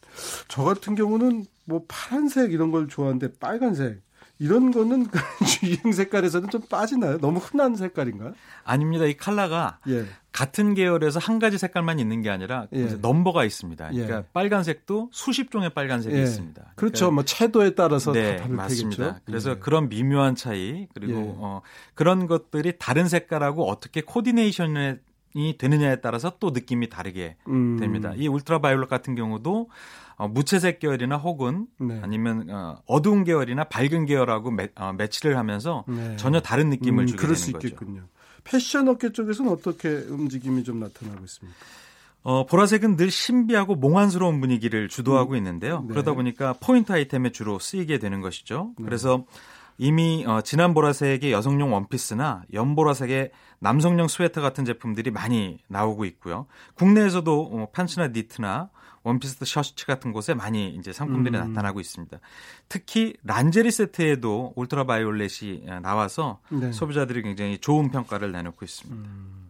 저 0.48 0.62
같은 0.64 0.94
경우는 0.94 1.46
뭐 1.64 1.84
파란색 1.88 2.52
이런 2.52 2.70
걸 2.70 2.88
좋아하는데 2.88 3.34
빨간색 3.38 4.00
이런 4.38 4.70
거는 4.70 5.06
유행 5.64 5.92
색깔에서는 5.92 6.50
좀 6.50 6.60
빠지나요? 6.68 7.18
너무 7.18 7.38
흔한 7.38 7.74
색깔인가요? 7.74 8.34
아닙니다. 8.64 9.06
이 9.06 9.16
컬러가 9.16 9.78
예. 9.88 10.04
같은 10.30 10.74
계열에서 10.74 11.18
한 11.18 11.38
가지 11.38 11.56
색깔만 11.56 11.98
있는 11.98 12.20
게 12.20 12.28
아니라 12.28 12.66
예. 12.74 12.84
넘버가 13.00 13.46
있습니다. 13.46 13.88
그러니까 13.88 14.18
예. 14.18 14.24
빨간색도 14.34 15.08
수십 15.10 15.50
종의 15.50 15.70
빨간색이 15.70 16.14
예. 16.14 16.22
있습니다. 16.22 16.60
그러니까 16.60 16.74
그렇죠. 16.76 17.10
뭐 17.10 17.24
채도에 17.24 17.74
따라서 17.74 18.12
네, 18.12 18.36
다 18.36 18.42
다를 18.42 18.56
맞습니다. 18.56 19.04
테겠죠. 19.04 19.20
그래서 19.24 19.50
예. 19.52 19.54
그런 19.56 19.88
미묘한 19.88 20.34
차이 20.34 20.86
그리고 20.92 21.12
예. 21.14 21.34
어, 21.38 21.62
그런 21.94 22.26
것들이 22.26 22.74
다른 22.78 23.08
색깔하고 23.08 23.66
어떻게 23.66 24.02
코디네이션 24.02 25.00
이 25.36 25.58
되느냐에 25.58 25.96
따라서 26.00 26.32
또 26.40 26.50
느낌이 26.50 26.88
다르게 26.88 27.36
음. 27.48 27.76
됩니다. 27.78 28.14
이 28.16 28.26
울트라바이올렛 28.26 28.88
같은 28.88 29.14
경우도 29.14 29.68
어, 30.16 30.28
무채색 30.28 30.78
계열이나 30.78 31.18
혹은 31.18 31.66
네. 31.78 32.00
아니면 32.02 32.48
어, 32.48 32.80
어두운 32.86 33.22
계열이나 33.22 33.64
밝은 33.64 34.06
계열하고 34.06 34.50
매, 34.50 34.68
어, 34.76 34.94
매치를 34.94 35.36
하면서 35.36 35.84
네. 35.88 36.16
전혀 36.16 36.40
다른 36.40 36.70
느낌을 36.70 37.04
음, 37.04 37.06
주게 37.06 37.18
그럴 37.18 37.34
되는 37.34 37.44
수 37.44 37.50
있겠군요. 37.50 38.00
거죠. 38.00 38.08
패션 38.44 38.88
업계 38.88 39.12
쪽에서는 39.12 39.52
어떻게 39.52 39.88
움직임이 39.88 40.64
좀 40.64 40.80
나타나고 40.80 41.22
있습니까? 41.24 41.58
어, 42.22 42.46
보라색은 42.46 42.96
늘 42.96 43.10
신비하고 43.10 43.74
몽환스러운 43.74 44.40
분위기를 44.40 44.88
주도하고 44.88 45.32
음, 45.32 45.36
있는데요. 45.36 45.82
네. 45.82 45.88
그러다 45.88 46.14
보니까 46.14 46.54
포인트 46.54 46.92
아이템에 46.92 47.30
주로 47.30 47.58
쓰이게 47.58 47.98
되는 47.98 48.22
것이죠. 48.22 48.72
네. 48.78 48.84
그래서 48.86 49.26
이미 49.78 50.24
어, 50.26 50.40
진한 50.40 50.74
보라색의 50.74 51.32
여성용 51.32 51.72
원피스나 51.72 52.44
연보라색의 52.52 53.30
남성용 53.58 54.08
스웨터 54.08 54.40
같은 54.40 54.64
제품들이 54.64 55.10
많이 55.10 55.58
나오고 55.68 56.04
있고요. 56.06 56.46
국내에서도 56.74 57.42
어, 57.52 57.68
팬츠나 57.72 58.08
니트나 58.08 58.70
원피스 59.02 59.44
셔츠 59.44 59.86
같은 59.86 60.12
곳에 60.12 60.34
많이 60.34 60.70
이제 60.70 60.92
상품들이 60.92 61.36
음. 61.38 61.52
나타나고 61.52 61.78
있습니다. 61.78 62.18
특히 62.68 63.14
란제리 63.22 63.70
세트에도 63.70 64.54
울트라 64.56 64.84
바이올렛이 64.84 65.68
어, 65.68 65.80
나와서 65.80 66.40
네. 66.50 66.72
소비자들이 66.72 67.22
굉장히 67.22 67.58
좋은 67.58 67.90
평가를 67.90 68.32
내놓고 68.32 68.64
있습니다. 68.64 69.08
음. 69.08 69.45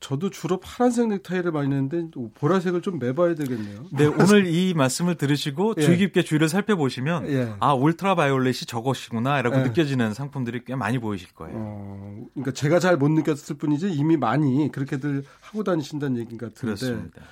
저도 0.00 0.30
주로 0.30 0.58
파란색 0.60 1.08
넥타이를 1.08 1.52
많이 1.52 1.68
매는데 1.68 2.08
보라색을 2.34 2.82
좀 2.82 2.98
매봐야 2.98 3.34
되겠네요. 3.34 3.86
네, 3.92 4.06
오늘 4.06 4.46
이 4.46 4.74
말씀을 4.74 5.16
들으시고 5.16 5.74
예. 5.78 5.82
주의 5.82 5.98
깊게 5.98 6.22
주위를 6.22 6.48
살펴보시면 6.48 7.28
예. 7.28 7.54
아 7.60 7.74
울트라 7.74 8.14
바이올렛이 8.14 8.60
저것이구나라고 8.66 9.56
예. 9.58 9.62
느껴지는 9.64 10.14
상품들이 10.14 10.64
꽤 10.64 10.74
많이 10.74 10.98
보이실 10.98 11.28
거예요. 11.34 11.54
어, 11.56 12.26
그러니까 12.34 12.52
제가 12.52 12.78
잘 12.78 12.96
못 12.96 13.10
느꼈을 13.10 13.56
뿐이지 13.56 13.92
이미 13.92 14.16
많이 14.16 14.70
그렇게들 14.72 15.24
하고 15.40 15.64
다니신다는 15.64 16.18
얘기 16.18 16.38
같은데. 16.38 16.60
그렇습니다. 16.60 17.22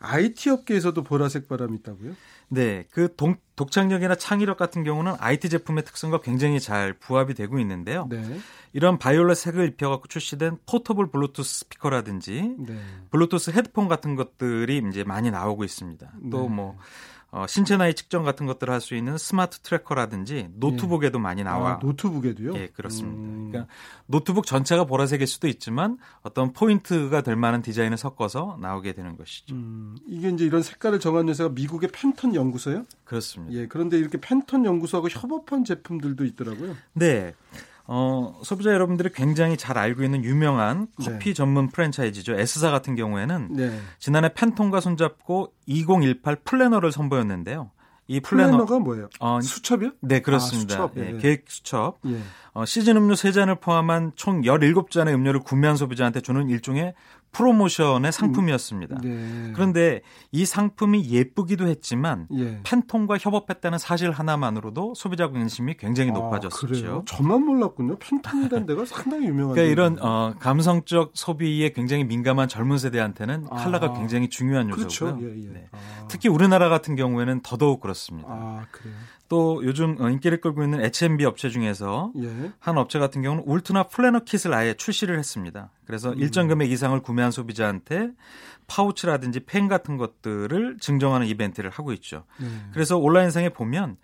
IT 0.00 0.50
업계에서도 0.50 1.02
보라색 1.02 1.48
바람이 1.48 1.76
있다고요? 1.78 2.14
네, 2.48 2.84
그 2.90 3.14
동, 3.14 3.36
독창력이나 3.54 4.16
창의력 4.16 4.56
같은 4.56 4.82
경우는 4.82 5.14
IT 5.18 5.48
제품의 5.48 5.84
특성과 5.84 6.20
굉장히 6.20 6.58
잘 6.58 6.94
부합이 6.94 7.34
되고 7.34 7.58
있는데요. 7.60 8.08
네. 8.10 8.40
이런 8.72 8.98
바이올렛 8.98 9.36
색을 9.36 9.68
입혀갖고 9.68 10.08
출시된 10.08 10.58
포터블 10.66 11.10
블루투스 11.10 11.60
스피커라든지 11.60 12.56
네. 12.58 12.76
블루투스 13.10 13.50
헤드폰 13.50 13.88
같은 13.88 14.16
것들이 14.16 14.82
이제 14.88 15.04
많이 15.04 15.30
나오고 15.30 15.62
있습니다. 15.62 16.12
또뭐 16.30 16.76
네. 16.76 16.78
어, 17.32 17.46
신체 17.46 17.76
나이 17.76 17.94
측정 17.94 18.24
같은 18.24 18.46
것들을 18.46 18.72
할 18.72 18.80
수 18.80 18.94
있는 18.94 19.18
smart 19.18 19.58
tracker라든지 19.60 20.48
노트북에도 20.54 21.18
예. 21.18 21.22
많이 21.22 21.44
나와. 21.44 21.72
아, 21.72 21.78
노트북에도요? 21.82 22.54
예, 22.56 22.68
그렇습니다. 22.68 23.18
음. 23.18 23.48
그러니까 23.50 23.72
노트북 24.06 24.46
전체가 24.46 24.84
보라색일 24.84 25.26
수도 25.26 25.48
있지만 25.48 25.98
어떤 26.22 26.52
포인트가 26.52 27.20
될 27.22 27.36
만한 27.36 27.62
디자인을 27.62 27.96
섞어서 27.98 28.58
나오게 28.60 28.94
되는 28.94 29.16
것이죠. 29.16 29.54
음, 29.54 29.96
이게 30.08 30.30
이제 30.30 30.44
이런 30.44 30.62
색깔을 30.62 30.98
정한 30.98 31.28
회사가 31.28 31.50
미국의 31.50 31.90
펜턴 31.92 32.34
연구소요? 32.34 32.84
그렇습니다. 33.04 33.54
예, 33.54 33.66
그런데 33.66 33.98
이렇게 33.98 34.18
펜턴 34.20 34.64
연구소하고 34.64 35.08
협업한 35.10 35.64
제품들도 35.64 36.24
있더라고요. 36.24 36.74
네. 36.94 37.34
어, 37.92 38.38
소비자 38.44 38.72
여러분들이 38.72 39.10
굉장히 39.12 39.56
잘 39.56 39.76
알고 39.76 40.04
있는 40.04 40.22
유명한 40.22 40.86
커피 40.96 41.30
네. 41.30 41.34
전문 41.34 41.70
프랜차이즈죠. 41.70 42.38
S사 42.38 42.70
같은 42.70 42.94
경우에는 42.94 43.48
네. 43.50 43.80
지난해 43.98 44.32
팬톤과 44.32 44.78
손잡고 44.78 45.52
2018 45.66 46.36
플래너를 46.36 46.92
선보였는데요. 46.92 47.72
이 48.06 48.20
플래너, 48.20 48.64
가 48.64 48.78
뭐예요? 48.78 49.08
어, 49.18 49.40
수첩이요? 49.40 49.90
네, 50.02 50.20
그렇습니다. 50.20 50.74
아, 50.74 50.88
수첩. 50.88 50.98
예, 50.98 51.14
예. 51.14 51.18
계획 51.18 51.44
수첩. 51.48 51.98
예. 52.06 52.20
어, 52.52 52.64
시즌 52.64 52.96
음료 52.96 53.14
3잔을 53.14 53.60
포함한 53.60 54.12
총 54.14 54.42
17잔의 54.42 55.12
음료를 55.14 55.40
구매한 55.40 55.76
소비자한테 55.76 56.20
주는 56.20 56.48
일종의 56.48 56.94
프로모션의 57.32 58.12
상품이었습니다. 58.12 58.96
음, 59.04 59.44
네. 59.48 59.52
그런데 59.54 60.02
이 60.32 60.44
상품이 60.44 61.10
예쁘기도 61.10 61.68
했지만 61.68 62.26
예. 62.34 62.60
팬톤과 62.64 63.18
협업했다는 63.18 63.78
사실 63.78 64.10
하나만으로도 64.10 64.94
소비자 64.94 65.30
관심이 65.30 65.76
굉장히 65.76 66.10
아, 66.10 66.14
높아졌었죠. 66.14 66.66
그래요? 66.66 67.02
저만 67.06 67.44
몰랐군요. 67.44 67.98
팬톤이라는 67.98 68.66
데가 68.66 68.84
상당히 68.84 69.26
유명한. 69.26 69.54
그러니까 69.54 69.72
이런 69.72 69.98
어, 70.00 70.34
감성적 70.38 71.12
소비에 71.14 71.70
굉장히 71.70 72.04
민감한 72.04 72.48
젊은 72.48 72.78
세대한테는 72.78 73.46
아, 73.50 73.64
컬러가 73.64 73.92
굉장히 73.94 74.28
중요한 74.28 74.68
요소고요. 74.68 75.16
그렇죠. 75.16 75.18
예, 75.22 75.44
예. 75.44 75.52
네. 75.52 75.68
아. 75.72 76.06
특히 76.08 76.28
우리나라 76.28 76.68
같은 76.68 76.96
경우에는 76.96 77.40
더더욱 77.42 77.80
그렇습니다. 77.80 78.28
아, 78.30 78.66
그래요. 78.70 78.94
또 79.30 79.62
요즘 79.64 79.96
어, 80.00 80.10
인기를 80.10 80.40
끌고 80.40 80.64
있는 80.64 80.84
H&B 80.84 81.24
업체 81.24 81.50
중에서 81.50 82.12
예. 82.20 82.52
한 82.58 82.76
업체 82.76 82.98
같은 82.98 83.22
경우는 83.22 83.44
울트라 83.46 83.84
planner 83.84 84.24
kit을 84.24 84.52
아예 84.52 84.74
출시를 84.74 85.18
했습니다. 85.20 85.70
그래서 85.86 86.10
음. 86.10 86.18
일정 86.18 86.48
금액 86.48 86.70
이상을 86.70 87.00
구매한 87.00 87.30
소비자한테 87.30 88.10
파우치라든지 88.66 89.40
펜 89.46 89.68
같은 89.68 89.96
것들을 89.96 90.78
증정하는 90.80 91.28
이벤트를 91.28 91.70
하고 91.70 91.92
있죠. 91.92 92.24
예. 92.42 92.46
그래서 92.72 92.98
온라인상에 92.98 93.50
보면 93.50 93.98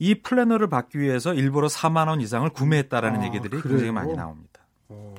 이 0.00 0.16
planner를 0.16 0.68
받기 0.68 0.98
위해서 0.98 1.32
일부러 1.32 1.68
4만 1.68 2.08
원 2.08 2.20
이상을 2.20 2.50
구매했다라는 2.50 3.20
아, 3.20 3.24
얘기들이 3.26 3.60
그래요? 3.60 3.68
굉장히 3.68 3.92
많이 3.92 4.14
나옵니다. 4.14 4.66
어, 4.88 5.14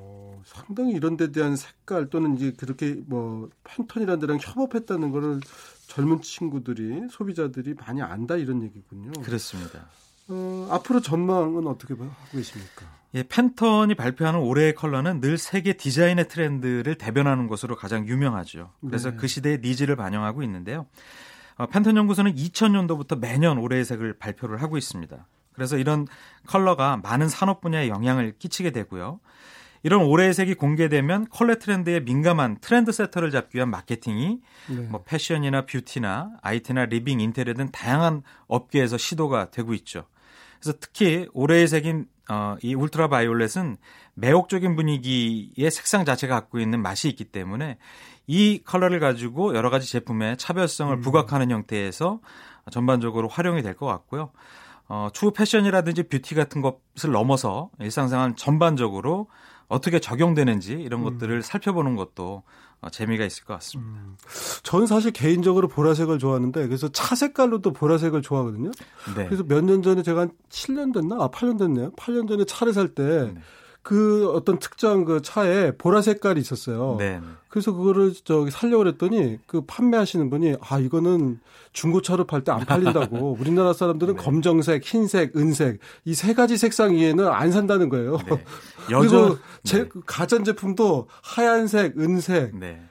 상당히 0.48 0.94
이런 0.94 1.18
데 1.18 1.32
대한 1.32 1.58
색깔 1.58 2.10
또는 2.10 2.38
이제 2.38 2.54
그렇게 2.58 2.98
뭐 3.06 3.50
팬톤이라는 3.66 4.20
데랑 4.20 4.38
협업했다는 4.42 5.12
거를 5.12 5.42
젊은 5.88 6.22
친구들이 6.22 7.10
소비자들이 7.12 7.76
많이 7.76 8.02
안다 8.02 8.38
이런 8.38 8.64
얘기군요. 8.64 9.12
그렇습니다. 9.24 9.88
어, 10.30 10.68
앞으로 10.72 11.02
전망은 11.02 11.68
어떻게 11.68 11.94
하고 11.94 12.10
계십니까? 12.32 12.86
예, 13.14 13.24
팬톤이 13.24 13.96
발표하는 13.96 14.40
올해의 14.40 14.74
컬러는 14.76 15.20
늘 15.20 15.38
세계 15.38 15.74
디자인의 15.74 16.28
트렌드를 16.30 16.96
대변하는 16.96 17.48
것으로 17.48 17.76
가장 17.76 18.08
유명하죠. 18.08 18.72
그래서 18.82 19.12
네. 19.12 19.18
그 19.18 19.28
시대의 19.28 19.60
needs를 19.62 19.96
반영하고 19.96 20.44
있는데요. 20.44 20.88
어, 21.56 21.68
팬톤 21.68 21.98
연구소는 21.98 22.36
2000년도부터 22.36 23.20
매년 23.20 23.58
올해의 23.58 23.84
색을 23.84 24.14
발표를 24.14 24.62
하고 24.62 24.78
있습니다. 24.78 25.26
그래서 25.54 25.78
이런 25.78 26.08
컬러가 26.46 26.98
많은 26.98 27.28
산업 27.28 27.62
분야에 27.62 27.90
영향을 27.90 28.36
끼치게 28.38 28.72
되고요. 28.72 29.20
이런 29.84 30.04
올해의 30.04 30.34
색이 30.34 30.56
공개되면 30.56 31.28
컬러 31.30 31.56
트렌드에 31.56 32.00
민감한 32.02 32.58
trend 32.60 32.92
setter를 32.92 33.32
잡기 33.32 33.58
위한 33.58 33.70
마케팅이 33.70 34.40
네. 34.70 34.82
뭐 34.90 35.04
패션이나 35.04 35.66
뷰티나 35.66 36.32
IT나 36.42 36.86
living, 36.86 37.20
인테리어 37.20 37.54
등 37.54 37.70
다양한 37.72 38.24
업계에서 38.48 38.98
시도가 38.98 39.52
되고 39.52 39.74
있죠. 39.74 40.06
그래서 40.60 40.78
특히 40.80 41.28
올해의 41.34 41.68
색인 41.68 42.08
어, 42.30 42.58
이 42.62 42.74
ultra 42.74 43.08
violet은 43.08 43.78
매혹적인 44.16 44.76
분위기의 44.76 45.72
색상 45.72 46.04
자체가 46.04 46.36
갖고 46.36 46.60
있는 46.60 46.82
맛이 46.82 47.08
있기 47.10 47.26
때문에 47.26 47.78
이 48.26 48.62
컬러를 48.66 49.00
가지고 49.00 49.56
여러 49.56 49.70
가지 49.70 49.90
제품의 49.90 50.38
차별성을 50.38 50.94
음. 50.94 51.02
부각하는 51.02 51.52
형태에서 51.52 52.20
전반적으로 52.72 53.30
활용이 53.30 53.62
될 53.62 53.76
것 53.76 53.86
같고요. 53.86 54.32
어, 54.90 55.10
추후 55.14 55.32
패션이라든지 55.32 56.04
뷰티 56.04 56.36
같은 56.36 56.62
것을 56.62 57.12
넘어서 57.12 57.70
일상생활 57.80 58.36
전반적으로 58.36 59.28
어떻게 59.68 60.00
적용되는지 60.00 60.74
이런 60.74 61.02
음. 61.02 61.04
것들을 61.06 61.42
살펴보는 61.44 61.96
것도 61.96 62.44
어, 62.80 62.90
재미가 62.90 63.26
있을 63.26 63.44
것 63.44 63.54
같습니다. 63.56 64.00
음. 64.02 64.16
저는 64.64 64.86
사실 64.88 65.12
개인적으로 65.12 65.68
보라색을 65.68 66.20
좋아하는데 66.20 66.68
그래서 66.68 66.90
차 66.90 67.16
색깔로도 67.16 67.74
보라색을 67.74 68.22
좋아하거든요. 68.22 68.72
네. 69.16 69.26
그래서 69.26 69.44
몇 69.44 69.62
년 69.62 69.82
전에 69.82 70.04
제가 70.04 70.22
한 70.22 70.32
7년 70.50 70.94
됐나? 70.94 71.16
아, 71.20 71.30
8년 71.30 71.58
됐네요. 71.58 71.92
8년 71.92 72.28
전에 72.30 72.46
차를 72.46 72.74
살때 72.74 73.04
네. 73.34 73.42
그 73.88 74.30
어떤 74.34 74.60
특정 74.60 75.06
그 75.06 75.22
차에 75.22 75.72
보라 75.78 76.02
색깔이 76.02 76.42
있었어요. 76.42 76.98
네. 77.00 77.22
그래서 77.48 77.72
그거를 77.72 78.14
저기 78.26 78.52
살려고 78.52 78.80
그랬더니 78.84 79.38
그 79.48 79.62
판매하시는 79.66 80.30
분이 80.30 80.58
아 80.60 80.78
이거는 80.78 81.40
중고차로 81.72 82.26
팔 82.26 82.44
때 82.44 82.52
안 82.52 82.66
팔린다고 82.66 83.38
우리나라 83.40 83.72
사람들은 83.72 84.18
네. 84.18 84.22
검정색, 84.22 84.84
흰색, 84.84 85.38
은색 85.38 85.80
이 86.04 86.14
세 86.14 86.34
가지 86.34 86.58
색상 86.58 86.96
이외에는 86.96 87.28
안 87.30 87.54
산다는 87.54 87.88
거예요. 87.88 88.18
네. 88.30 88.44
그리고 88.88 89.38
제 89.64 89.84
네. 89.84 89.90
가전 90.06 90.44
제품도 90.44 91.08
하얀색, 91.24 91.98
은색. 91.98 92.58
네. 92.58 92.82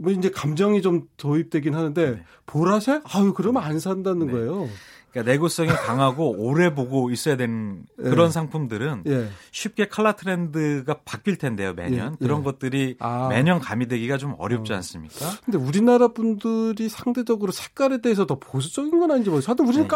뭐 0.00 0.10
이제 0.10 0.28
감정이 0.28 0.82
좀 0.82 1.02
도입되긴 1.18 1.74
하는데 1.76 2.10
네. 2.10 2.22
보라색? 2.46 3.02
아유 3.14 3.32
그러면 3.32 3.62
안 3.62 3.78
산다는 3.78 4.26
네. 4.26 4.32
거예요. 4.32 4.68
그러니까 5.12 5.30
내구성이 5.30 5.68
강하고 5.68 6.34
오래 6.38 6.74
보고 6.74 7.10
있어야 7.10 7.36
되는 7.36 7.84
그런 7.96 8.28
예. 8.28 8.30
상품들은 8.30 9.04
예. 9.06 9.28
쉽게 9.50 9.88
칼라 9.88 10.12
트렌드가 10.12 11.00
바뀔 11.04 11.36
텐데요 11.36 11.74
매년 11.74 12.16
예. 12.20 12.24
그런 12.24 12.40
예. 12.40 12.44
것들이 12.44 12.96
아. 12.98 13.28
매년 13.28 13.60
가미되기가 13.60 14.16
좀 14.16 14.34
어렵지 14.38 14.72
어. 14.72 14.76
않습니까? 14.76 15.26
근데 15.44 15.58
우리나라 15.58 16.08
분들이 16.08 16.88
상대적으로 16.88 17.52
색깔에 17.52 18.00
대해서 18.00 18.26
더 18.26 18.38
보수적인 18.38 18.98
건 18.98 19.10
아닌지 19.10 19.28
모르겠어요. 19.28 19.50
하여튼 19.50 19.66
우리는 19.66 19.86
네. 19.86 19.88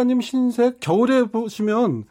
아니면 0.00 0.22
흰색 0.22 0.80
겨울에 0.80 1.24
보시면 1.24 2.04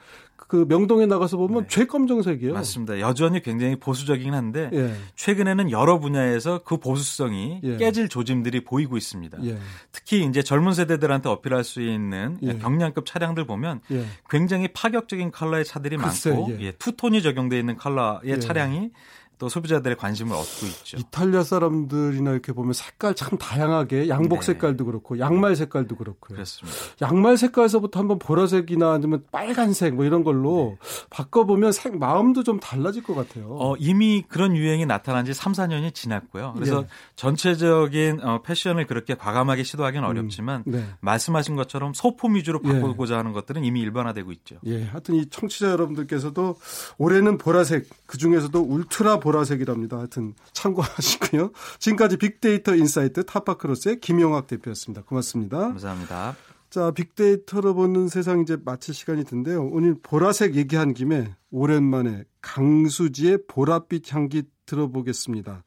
그 0.50 0.66
명동에 0.68 1.06
나가서 1.06 1.38
보면 1.38 1.62
네. 1.62 1.68
최검정색이에요. 1.70 2.56
맞습니다. 2.56 3.00
여전히 3.00 3.40
굉장히 3.40 3.76
보수적이긴 3.76 4.34
한데 4.34 4.72
예. 4.74 4.96
최근에는 5.16 5.70
여러 5.70 6.00
분야에서 6.00 6.62
그 6.66 6.78
보수성이 6.78 7.62
예. 7.64 7.78
깨질 7.78 8.10
조짐들이 8.10 8.64
보이고 8.64 8.98
있습니다. 8.98 9.38
예. 9.44 9.60
특히 9.92 10.26
이제 10.26 10.42
젊은 10.42 10.74
세대들한테 10.74 11.30
어필할 11.30 11.64
수 11.64 11.84
있는 11.84 12.40
예. 12.42 12.58
경량급 12.58 13.06
차량들 13.06 13.46
보면 13.46 13.82
예. 13.92 14.04
굉장히 14.28 14.70
파격적인 14.70 15.30
컬러의 15.30 15.66
차들이 15.66 15.98
글쎄, 15.98 16.32
많고 16.32 16.58
예. 16.62 16.72
투톤이 16.72 17.22
적용되어 17.22 17.60
있는 17.60 17.78
컬러의 17.78 18.40
차량이 18.40 18.90
또 19.40 19.48
소비자들의 19.48 19.96
관심을 19.96 20.34
얻고 20.36 20.66
있죠. 20.68 20.98
이탈리아 20.98 21.44
사람들이나 21.44 22.32
이렇게 22.32 22.52
보면 22.52 22.74
색깔 22.74 23.16
참 23.16 23.38
다양하게 23.38 24.10
양복 24.10 24.42
네. 24.42 24.48
색깔도 24.48 24.84
그렇고 24.84 25.18
양말 25.18 25.56
색깔도 25.56 25.96
그렇고요. 25.96 26.36
그렇습니다. 26.36 26.78
양말 27.02 27.38
색깔에서부터 27.38 28.02
한번 28.02 28.20
보라색이나 28.20 28.92
아니면 28.92 29.24
빨간색 29.32 29.96
뭐 29.96 30.04
이런 30.04 30.26
걸로 30.26 30.78
네. 30.78 30.90
바꿔보면 31.10 31.72
색 31.72 31.98
마음도 31.98 32.44
좀 32.44 32.60
달라질 32.60 33.02
것 33.02 33.16
같아요. 33.16 33.48
어, 33.50 33.76
이미 33.80 34.26
그런 34.28 34.58
유행이 34.58 34.86
나타난 34.86 35.24
지 35.24 35.34
3, 35.34 35.54
4년이 35.54 35.96
지났고요. 35.96 36.52
그래서 36.56 36.82
네. 36.82 36.88
전체적인 37.16 38.20
어, 38.22 38.42
패션을 38.42 38.88
그렇게 38.88 39.16
과감하게 39.16 39.64
시도하기는 39.64 40.06
음. 40.06 40.10
어렵지만 40.10 40.64
네. 40.66 40.86
말씀하신 41.00 41.56
것처럼 41.56 41.94
소품 41.94 42.36
위주로 42.36 42.60
예. 42.66 42.74
바꾸고자 42.74 43.18
하는 43.18 43.32
것들은 43.32 43.64
이미 43.64 43.80
일반화되고 43.80 44.34
있죠. 44.34 44.58
예, 44.66 44.84
하여튼 44.84 45.16
이 45.16 45.30
청취자 45.30 45.72
여러분들께서도 45.72 46.58
올해는 46.98 47.38
보라색 47.38 47.88
그 48.06 48.18
중에서도 48.18 48.60
울트라 48.60 49.20
보라색 49.20 49.29
이랍니다. 49.62 49.98
하여튼 49.98 50.34
참고하시고요. 50.54 51.52
지금까지 51.80 52.18
빅데이터 52.18 52.76
인사이트 52.76 53.26
타파크로스의 53.26 54.00
김용학 54.00 54.48
대표였습니다. 54.48 55.04
고맙습니다. 55.04 55.60
감사합니다. 55.60 56.36
자, 56.70 56.92
빅데이터로 56.92 57.74
보는 57.74 58.10
세상 58.10 58.42
이제 58.42 58.58
마칠 58.64 58.94
시간이 58.94 59.24
됐는데요. 59.24 59.64
오늘 59.66 59.96
보라색 60.02 60.56
얘기한 60.56 60.94
김에 60.94 61.36
오랜만에 61.50 62.26
강수지의 62.42 63.40
보랏빛 63.48 64.14
향기 64.14 64.44
들어보겠습니다. 64.68 65.64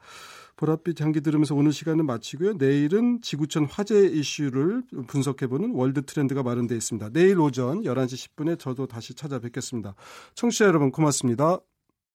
보랏빛 0.57 1.01
향기 1.01 1.21
들으면서 1.21 1.57
오늘 1.57 1.73
시간은 1.73 2.07
마치고요. 2.07 2.55
내일은 2.55 3.21
지구촌 3.21 3.65
화재 3.65 4.07
이슈를 4.07 4.85
분석해보는 5.09 5.73
월드 5.75 6.03
트렌드가 6.03 6.45
마련되어 6.45 6.77
있습니다. 6.77 7.11
내일 7.13 7.41
오전 7.41 7.83
11시 7.83 8.37
10분에 8.37 8.59
저도 8.59 8.87
다시 8.87 9.15
찾아뵙겠습니다. 9.15 9.95
청취자 10.35 10.67
여러분 10.67 10.93
고맙습니다. 10.93 11.59